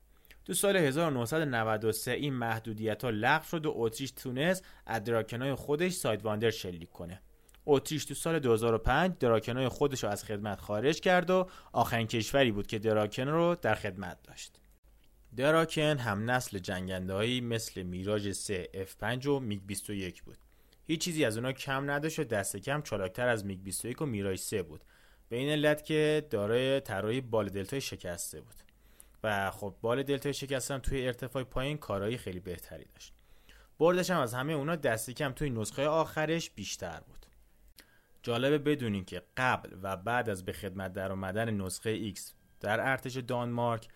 تو 0.49 0.55
سال 0.55 0.77
1993 0.77 2.11
این 2.11 2.35
محدودیت 2.35 3.05
ها 3.05 3.11
لغو 3.11 3.45
شد 3.45 3.67
و 3.67 3.73
اتریش 3.77 4.11
تونست 4.11 4.65
از 4.87 5.05
دراکنای 5.05 5.55
خودش 5.55 5.93
سایدواندر 5.93 6.51
شلیک 6.51 6.91
کنه. 6.91 7.21
اتریش 7.67 8.05
تو 8.05 8.15
سال 8.15 8.39
2005 8.39 9.19
دراکنای 9.21 9.69
خودش 9.69 10.05
رو 10.05 10.11
از 10.11 10.25
خدمت 10.25 10.61
خارج 10.61 11.01
کرد 11.01 11.31
و 11.31 11.49
آخرین 11.73 12.07
کشوری 12.07 12.53
بود 12.53 12.67
که 12.67 12.79
دراکن 12.79 13.29
رو 13.29 13.57
در 13.63 13.75
خدمت 13.75 14.23
داشت. 14.23 14.61
دراکن 15.37 15.99
هم 15.99 16.31
نسل 16.31 16.59
جنگنده 16.59 17.41
مثل 17.41 17.83
میراج 17.83 18.33
3 18.33 18.69
F5 18.75 19.27
و 19.27 19.41
میگ 19.41 19.61
21 19.67 20.23
بود. 20.23 20.39
هیچ 20.87 21.01
چیزی 21.01 21.25
از 21.25 21.37
اونا 21.37 21.53
کم 21.53 21.91
نداشت 21.91 22.19
و 22.19 22.25
دست 22.25 22.57
کم 22.57 22.83
چالاکتر 22.83 23.29
از 23.29 23.45
میگ 23.45 23.63
21 23.63 24.03
و 24.03 24.07
میراج 24.07 24.39
3 24.39 24.63
بود. 24.63 24.85
به 25.29 25.37
این 25.37 25.49
علت 25.49 25.85
که 25.85 26.27
دارای 26.31 26.81
طراحی 26.81 27.21
بال 27.21 27.49
دلتای 27.49 27.81
شکسته 27.81 28.41
بود. 28.41 28.68
و 29.23 29.51
خب 29.51 29.75
بال 29.81 30.03
دلتای 30.03 30.35
شکسته 30.35 30.79
توی 30.79 31.07
ارتفاع 31.07 31.45
پایین 31.45 31.79
کارایی 31.79 32.17
خیلی 32.17 32.41
بهتری 32.41 32.85
داشت. 32.85 33.15
بردش 33.79 34.11
هم 34.11 34.21
از 34.21 34.35
همه 34.35 34.53
اونا 34.53 34.77
دست 34.77 35.11
کم 35.11 35.33
توی 35.33 35.51
نسخه 35.51 35.87
آخرش 35.87 36.51
بیشتر 36.51 37.01
بود. 37.01 37.27
جالبه 38.23 38.59
بدونین 38.59 39.05
که 39.05 39.23
قبل 39.37 39.77
و 39.83 39.97
بعد 39.97 40.29
از 40.31 40.45
به 40.45 40.53
خدمت 40.53 40.93
در 40.93 41.13
آمدن 41.13 41.51
نسخه 41.51 42.15
X 42.15 42.21
در 42.61 42.81
ارتش 42.81 43.17
دانمارک 43.17 43.89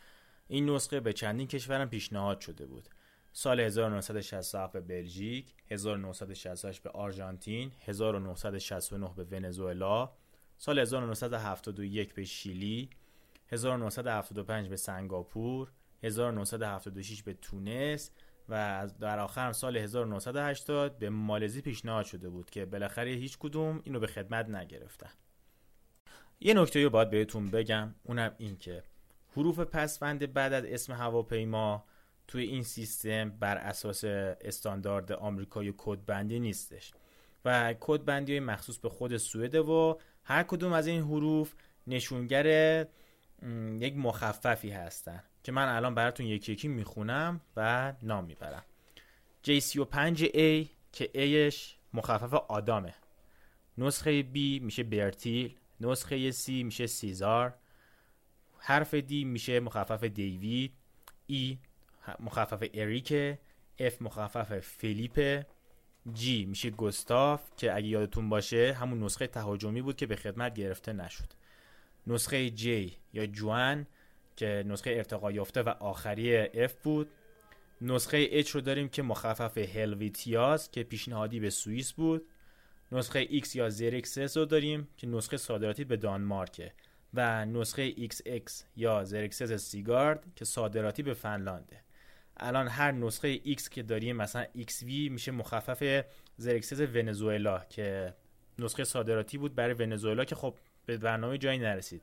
این 0.49 0.71
نسخه 0.71 1.01
به 1.01 1.13
چندین 1.13 1.47
کشورم 1.47 1.89
پیشنهاد 1.89 2.41
شده 2.41 2.67
بود 2.67 2.89
سال 3.33 3.61
1967 3.61 4.73
به 4.73 4.81
بلژیک 4.81 5.55
1968 5.71 6.83
به 6.83 6.91
آرژانتین 6.91 7.73
1969 7.81 9.11
به 9.17 9.25
ونزوئلا 9.25 10.11
سال 10.59 10.79
1971 10.79 12.15
به 12.15 12.25
شیلی 12.25 12.91
1975 13.53 14.69
به 14.69 14.77
سنگاپور 14.77 15.73
1976 16.03 17.23
به 17.23 17.35
تونس 17.35 18.11
و 18.49 18.89
در 19.01 19.19
آخر 19.19 19.53
سال 19.53 19.77
1980 19.77 20.99
به 20.99 21.11
مالزی 21.11 21.61
پیشنهاد 21.61 22.05
شده 22.05 22.29
بود 22.29 22.51
که 22.51 22.65
بالاخره 22.65 23.11
هیچ 23.11 23.39
کدوم 23.39 23.81
اینو 23.85 24.01
به 24.01 24.07
خدمت 24.07 24.49
نگرفتن. 24.49 25.11
یه 26.41 26.55
نکته 26.55 26.85
رو 26.85 26.91
باید 26.91 27.11
بهتون 27.11 27.51
بگم 27.51 27.95
اونم 28.03 28.35
این 28.39 28.57
که 28.57 28.83
حروف 29.37 29.59
پسوند 29.59 30.33
بعد 30.33 30.53
از 30.53 30.65
اسم 30.65 30.93
هواپیما 30.93 31.85
توی 32.29 32.45
این 32.45 32.63
سیستم 32.63 33.31
بر 33.31 33.57
اساس 33.57 34.05
استاندارد 34.05 35.13
آمریکایی 35.13 35.75
کد 35.79 36.05
بندی 36.07 36.41
نیستش 36.41 36.93
و 37.45 37.75
کد 37.81 38.05
بندی 38.05 38.33
های 38.33 38.41
مخصوص 38.41 38.79
به 38.79 38.89
خود 38.89 39.17
سوئد 39.17 39.55
و 39.55 39.99
هر 40.25 40.43
کدوم 40.43 40.73
از 40.73 40.87
این 40.87 41.03
حروف 41.03 41.55
نشونگر 41.87 42.87
یک 43.81 43.97
مخففی 43.97 44.71
هستن 44.71 45.23
که 45.43 45.53
من 45.53 45.69
الان 45.69 45.95
براتون 45.95 46.27
یکی 46.27 46.53
یکی 46.53 46.69
می‌خونم 46.69 47.41
و 47.57 47.93
نام 48.03 48.25
می‌برم. 48.25 48.65
J35A 49.47 50.67
که 50.93 51.11
Aش 51.15 51.57
مخفف 51.95 52.35
آدامه. 52.35 52.95
نسخه 53.79 54.23
B 54.23 54.63
میشه 54.63 54.83
برتیل 54.83 55.57
نسخه 55.81 56.33
C 56.33 56.49
میشه 56.49 56.87
سیزار. 56.87 57.55
حرف 58.59 59.01
D 59.01 59.13
میشه 59.13 59.61
مخفف 59.61 60.05
دیوید. 60.05 60.73
E 61.31 61.57
مخفف 62.21 62.65
اریکه 62.75 63.39
F 63.81 63.93
مخفف 64.01 64.59
فیلیپه 64.59 65.47
G 66.15 66.27
میشه 66.27 66.71
گستاف 66.71 67.51
که 67.57 67.77
اگه 67.77 67.87
یادتون 67.87 68.29
باشه 68.29 68.73
همون 68.73 69.03
نسخه 69.05 69.27
تهاجمی 69.27 69.83
بود 69.83 69.97
که 69.97 70.07
به 70.07 70.17
خدمت 70.17 70.55
گرفته 70.55 70.93
نشد. 70.93 71.33
نسخه 72.07 72.51
J 72.51 72.93
یا 73.13 73.27
جوان 73.27 73.87
که 74.37 74.65
نسخه 74.67 74.91
ارتقا 74.91 75.33
یافته 75.33 75.63
و 75.63 75.69
آخری 75.69 76.47
F 76.69 76.73
بود. 76.83 77.11
نسخه 77.81 78.43
H 78.43 78.49
رو 78.51 78.61
داریم 78.61 78.89
که 78.89 79.03
مخفف 79.03 79.59
هلوتیاست 79.59 80.71
که 80.71 80.83
پیشنهادی 80.83 81.41
به 81.41 81.51
سوئیس 81.51 81.93
بود. 81.93 82.27
نسخه 82.93 83.27
X 83.27 83.55
یا 83.55 83.69
زرکسس 83.69 84.37
رو 84.37 84.45
داریم 84.45 84.89
که 84.97 85.07
نسخه 85.07 85.37
صادراتی 85.37 85.85
به 85.85 85.97
دانمارکه 85.97 86.73
و 87.15 87.45
نسخه 87.45 87.93
XX 87.93 88.53
یا 88.77 89.05
زرکسس 89.05 89.53
سیگارد 89.53 90.25
که 90.37 90.45
صادراتی 90.45 91.03
به 91.03 91.15
فنلانده 91.15 91.81
الان 92.37 92.69
هر 92.69 92.93
نسخه 92.93 93.39
X 93.39 93.69
که 93.69 93.83
داریم 93.83 94.17
مثلا 94.17 94.45
XV 94.45 94.85
میشه 94.85 95.33
مخفف 95.33 96.05
زرکسس 96.37 96.81
ونزوئلا 96.81 97.59
که 97.59 98.15
نسخه 98.59 98.85
صادراتی 98.85 99.39
بود 99.39 99.55
برای 99.55 99.75
ونزوئلا 99.75 100.25
که 100.25 100.35
خب 100.35 100.55
به 100.87 100.97
برنامه 100.97 101.39
جایی 101.39 101.59
نرسید. 101.59 102.03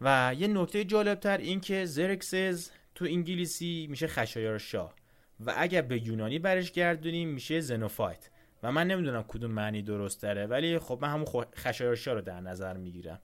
و 0.00 0.34
یه 0.38 0.48
نکته 0.48 0.84
جالبتر 0.84 1.38
این 1.38 1.60
که 1.60 1.84
زرکسز 1.84 2.70
تو 2.94 3.04
انگلیسی 3.04 3.86
میشه 3.90 4.06
خشایار 4.06 4.58
شاه 4.58 4.94
و 5.40 5.54
اگر 5.56 5.82
به 5.82 6.06
یونانی 6.06 6.38
برش 6.38 6.72
گردونیم 6.72 7.28
میشه 7.28 7.60
زنوفایت 7.60 8.30
و 8.62 8.72
من 8.72 8.86
نمی‌دونم 8.86 9.22
کدوم 9.22 9.50
معنی 9.50 9.82
درست 9.82 10.22
داره 10.22 10.46
ولی 10.46 10.78
خب 10.78 10.98
من 11.02 11.08
همون 11.08 11.26
خشایار 11.56 11.94
شاه 11.94 12.14
رو 12.14 12.20
در 12.20 12.40
نظر 12.40 12.76
می‌گیرم. 12.76 13.20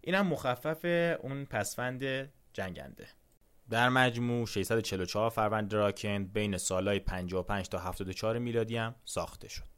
اینم 0.00 0.26
مخفف 0.26 0.84
اون 1.20 1.44
پسفند 1.44 2.04
جنگنده. 2.52 3.08
در 3.70 3.88
مجموع 3.88 4.46
644 4.46 5.30
فروند 5.30 5.68
دراکن 5.68 6.24
بین 6.24 6.56
سالهای 6.56 6.98
55 7.00 7.68
تا 7.68 7.78
74 7.78 8.38
میلادی 8.38 8.76
هم 8.76 8.94
ساخته 9.04 9.48
شد. 9.48 9.73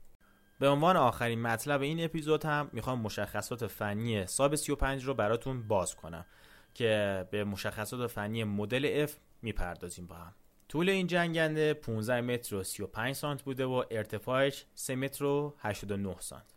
به 0.59 0.69
عنوان 0.69 0.97
آخرین 0.97 1.43
مطلب 1.43 1.83
این 1.83 2.05
اپیزود 2.05 2.45
هم 2.45 2.71
می‌خوام 2.73 3.01
مشخصات 3.01 3.67
فنی 3.67 4.27
ساب 4.27 4.55
35 4.55 5.05
رو 5.05 5.15
براتون 5.15 5.69
باز 5.69 5.95
کنم 5.95 6.27
که 6.75 7.25
به 7.31 7.45
مشخصات 7.45 8.07
فنی 8.07 8.45
مدل 8.45 9.07
F 9.07 9.11
می‌پردازیم 9.43 10.07
با 10.07 10.15
هم. 10.15 10.35
طول 10.69 10.89
این 10.89 11.07
جنگنده 11.07 11.75
15 11.75 12.21
متر 12.21 12.57
و 12.57 12.63
35 12.63 13.15
سانت 13.15 13.43
بوده 13.43 13.65
و 13.65 13.85
ارتفاعش 13.91 14.65
3 14.75 14.97
متر 14.97 15.25
و 15.25 15.55
89 15.59 16.17
سانت. 16.21 16.55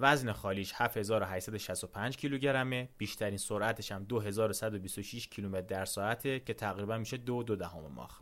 وزن 0.00 0.32
خالیش 0.32 0.72
7865 0.74 2.16
کیلوگرمه. 2.16 2.88
بیشترین 2.98 3.38
سرعتش 3.38 3.92
هم 3.92 4.04
2126 4.04 5.28
کیلومتر 5.28 5.60
در 5.60 5.84
ساعته 5.84 6.40
که 6.40 6.54
تقریبا 6.54 6.98
میشه 6.98 7.16
دو 7.16 7.42
دو 7.42 7.56
دهم 7.56 7.92
ماخ. 7.92 8.20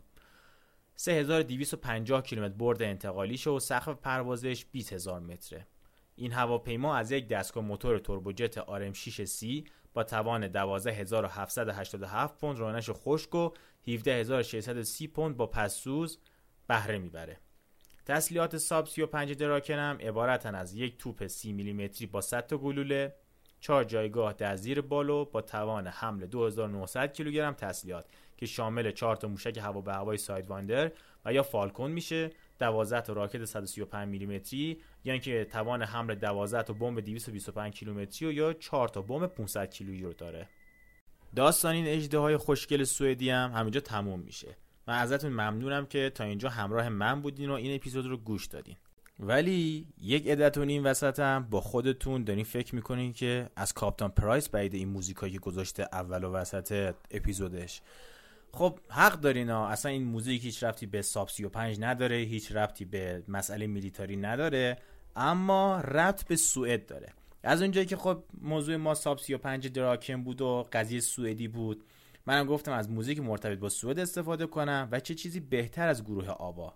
3250 0.99 2.21
کیلومتر 2.21 2.53
برد 2.53 2.81
انتقالیشه 2.81 3.49
و 3.49 3.59
سقف 3.59 3.89
پروازش 3.89 4.65
20000 4.71 5.19
متره. 5.19 5.67
این 6.15 6.31
هواپیما 6.31 6.95
از 6.95 7.11
یک 7.11 7.27
دستگاه 7.27 7.63
موتور 7.63 7.99
توربوجت 7.99 8.59
RM6C 8.59 9.67
با 9.93 10.03
توان 10.03 10.47
12787 10.47 12.37
پوند 12.37 12.59
رانش 12.59 12.89
خشک 12.89 13.35
و 13.35 13.49
17630 13.85 15.07
پوند 15.07 15.37
با 15.37 15.47
پس‌سوز 15.47 16.19
بهره 16.67 16.97
می‌بره. 16.97 17.39
تسلیحات 18.05 18.57
ساب 18.57 18.87
35 18.87 19.33
دراکن 19.33 19.73
هم 19.73 19.97
عبارتن 19.97 20.55
از 20.55 20.73
یک 20.73 20.97
توپ 20.97 21.27
30 21.27 21.53
میلیمتری 21.53 22.07
با 22.07 22.21
100 22.21 22.47
تا 22.47 22.57
گلوله 22.57 23.15
چهار 23.59 23.83
جایگاه 23.83 24.33
در 24.33 24.55
زیر 24.55 24.81
بال 24.81 25.10
و 25.10 25.25
با 25.25 25.41
توان 25.41 25.87
حمل 25.87 26.25
2900 26.25 27.13
کیلوگرم 27.13 27.53
تسلیحات. 27.53 28.05
که 28.39 28.45
شامل 28.45 28.91
4 28.91 29.15
تا 29.15 29.27
موشک 29.27 29.57
هوا 29.57 29.81
به 29.81 29.93
هوای 29.93 30.17
سایدواندر 30.17 30.91
و 31.25 31.33
یا 31.33 31.43
فالکون 31.43 31.91
میشه 31.91 32.31
12 32.59 33.01
تا 33.01 33.13
راکت 33.13 33.45
135 33.45 34.07
میلیمتری 34.07 34.81
یا 35.03 35.13
اینکه 35.13 35.45
توان 35.45 35.83
حمل 35.83 36.15
12 36.15 36.63
تا 36.63 36.73
بمب 36.73 36.99
225 36.99 37.73
کیلوگرمی 37.73 38.27
و 38.27 38.31
یا 38.31 38.53
4 38.53 38.87
تا 38.87 39.01
بمب 39.01 39.27
500 39.27 39.69
کیلویی 39.69 40.03
رو 40.03 40.13
داره. 40.13 40.47
داستان 41.35 41.75
این 41.75 41.87
اجده 41.87 42.17
های 42.17 42.37
خوشگل 42.37 42.83
سوئدی 42.83 43.29
هم 43.29 43.51
همینجا 43.55 43.79
تموم 43.79 44.19
میشه. 44.19 44.57
من 44.87 44.95
ازتون 44.95 45.31
ممنونم 45.31 45.85
که 45.85 46.11
تا 46.15 46.23
اینجا 46.23 46.49
همراه 46.49 46.89
من 46.89 47.21
بودین 47.21 47.49
و 47.49 47.53
این 47.53 47.75
اپیزود 47.75 48.05
رو 48.05 48.17
گوش 48.17 48.45
دادین. 48.45 48.75
ولی 49.19 49.87
یک 50.01 50.27
عدتون 50.27 50.69
این 50.69 50.83
وسط 50.83 51.19
هم 51.19 51.47
با 51.49 51.61
خودتون 51.61 52.23
دارین 52.23 52.43
فکر 52.43 52.75
می‌کنین 52.75 53.13
که 53.13 53.49
از 53.55 53.73
کاپتان 53.73 54.09
پرایس 54.09 54.49
بعید 54.49 54.73
این 54.73 54.89
موزیکایی 54.89 55.37
گذاشته 55.37 55.87
اول 55.93 56.23
و 56.23 56.31
وسط 56.31 56.95
اپیزودش 57.11 57.81
خب 58.53 58.79
حق 58.89 59.19
دارین 59.19 59.49
ها. 59.49 59.67
اصلا 59.67 59.91
این 59.91 60.03
موزیک 60.03 60.43
هیچ 60.43 60.63
رفتی 60.63 60.85
به 60.85 61.01
ساب 61.01 61.29
35 61.29 61.77
نداره 61.79 62.15
هیچ 62.15 62.51
رفتی 62.51 62.85
به 62.85 63.23
مسئله 63.27 63.67
میلیتاری 63.67 64.17
نداره 64.17 64.77
اما 65.15 65.79
ربط 65.79 66.23
به 66.23 66.35
سوئد 66.35 66.85
داره. 66.85 67.13
از 67.43 67.61
اونجایی 67.61 67.85
که 67.85 67.95
خب 67.95 68.23
موضوع 68.41 68.75
ما 68.75 68.93
ساب 68.93 69.19
35 69.19 69.67
دراکن 69.67 70.23
بود 70.23 70.41
و 70.41 70.65
قضیه 70.73 70.99
سوئدی 70.99 71.47
بود. 71.47 71.83
منم 72.25 72.45
گفتم 72.45 72.71
از 72.71 72.89
موزیک 72.89 73.19
مرتبط 73.19 73.59
با 73.59 73.69
سوئد 73.69 73.99
استفاده 73.99 74.45
کنم 74.45 74.89
و 74.91 74.99
چه 74.99 75.15
چیزی 75.15 75.39
بهتر 75.39 75.87
از 75.87 76.03
گروه 76.03 76.29
آبا. 76.29 76.73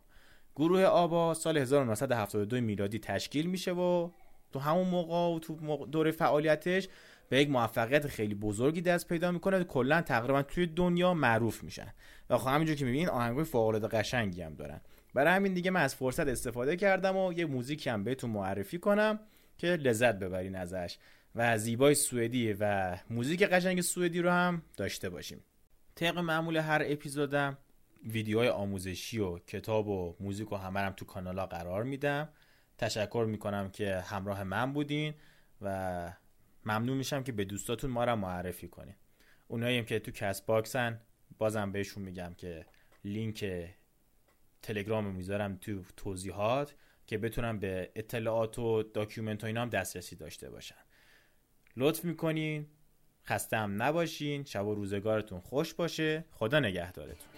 گروه 0.56 0.84
آبا 0.84 1.34
سال 1.34 1.58
1972 1.58 2.62
میلادی 2.62 3.00
تشکیل 3.00 3.46
میشه 3.46 3.72
و 3.72 4.10
تو 4.54 4.60
همون 4.60 4.88
موقع 4.88 5.36
و 5.36 5.40
تو 5.40 5.86
دوره 5.86 6.12
فعالیتش 6.12 6.88
به 7.34 7.42
یک 7.42 7.50
موفقیت 7.50 8.08
خیلی 8.08 8.36
بزرگی 8.36 8.82
دست 8.82 9.08
پیدا 9.08 9.32
می‌کنه 9.32 9.64
کلا 9.64 10.02
تقریبا 10.02 10.42
توی 10.42 10.66
دنیا 10.66 11.14
معروف 11.14 11.64
میشن. 11.64 11.94
و 12.30 12.38
خب 12.38 12.48
همینجور 12.48 12.76
که 12.76 12.86
می‌بینین 12.86 13.10
آهنگای 13.10 13.44
فوق 13.44 13.68
العاده 13.68 13.88
قشنگی 13.88 14.42
هم 14.42 14.54
دارن. 14.54 14.82
برای 15.14 15.34
همین 15.34 15.54
دیگه 15.54 15.72
من 15.72 15.82
از 15.82 15.96
فرصت 15.96 16.28
استفاده 16.28 16.76
کردم 16.76 17.18
و 17.18 17.34
یه 17.34 17.46
موزیکی 17.46 17.90
هم 17.90 18.04
بهتون 18.04 18.30
معرفی 18.30 18.78
کنم 18.78 19.20
که 19.58 19.68
لذت 19.68 20.20
ببرین 20.20 20.56
ازش. 20.56 20.98
و 21.36 21.58
زیبای 21.58 21.96
سوئدی 21.96 22.54
و 22.60 22.96
موزیک 23.10 23.44
قشنگ 23.44 23.82
سوئدی 23.82 24.22
رو 24.22 24.30
هم 24.30 24.62
داشته 24.78 25.10
باشیم. 25.10 25.44
طبق 25.96 26.18
معمول 26.18 26.58
هر 26.58 26.82
اپیزودم 26.86 27.58
ویدیوهای 28.06 28.50
آموزشی 28.50 29.20
و 29.20 29.38
کتاب 29.38 29.88
و 29.88 30.16
موزیک 30.20 30.52
و 30.52 30.56
همه 30.56 30.92
تو 30.92 31.06
کانالا 31.06 31.46
قرار 31.46 31.84
میدم. 31.84 32.30
تشکر 32.78 33.26
می‌کنم 33.30 33.70
که 33.70 33.96
همراه 33.96 34.44
من 34.44 34.74
بودین 34.74 35.14
و 35.62 36.14
ممنون 36.66 36.98
میشم 36.98 37.24
که 37.24 37.32
به 37.32 37.46
دوستاتون 37.46 37.90
ما 37.90 38.04
رو 38.04 38.16
معرفی 38.16 38.68
کنین 38.68 38.96
اونایی 39.48 39.78
هم 39.78 39.86
که 39.86 40.00
تو 40.00 40.12
کس 40.12 40.42
باکسن 40.42 41.02
بازم 41.38 41.72
بهشون 41.72 42.04
میگم 42.04 42.34
که 42.38 42.66
لینک 43.06 43.70
تلگرام 44.62 45.06
می‌ذارم 45.06 45.58
تو 45.62 45.84
توضیحات 45.98 46.76
که 47.08 47.18
بتونم 47.18 47.60
به 47.60 47.92
اطلاعات 47.96 48.60
و 48.60 48.84
داکیومنت 48.84 49.44
و 49.44 49.48
اینا 49.48 49.62
هم 49.62 49.70
دسترسی 49.70 50.16
داشته 50.16 50.50
باشن. 50.50 50.76
لطف 51.78 52.06
می‌کنین 52.06 52.68
خسته 53.26 53.58
هم 53.58 53.84
نباشین. 53.84 54.44
شب 54.44 54.66
و 54.66 54.76
روزگارتون 54.76 55.40
خوش 55.40 55.74
باشه. 55.74 56.26
خدا 56.32 56.60
نگهدارتون. 56.60 57.33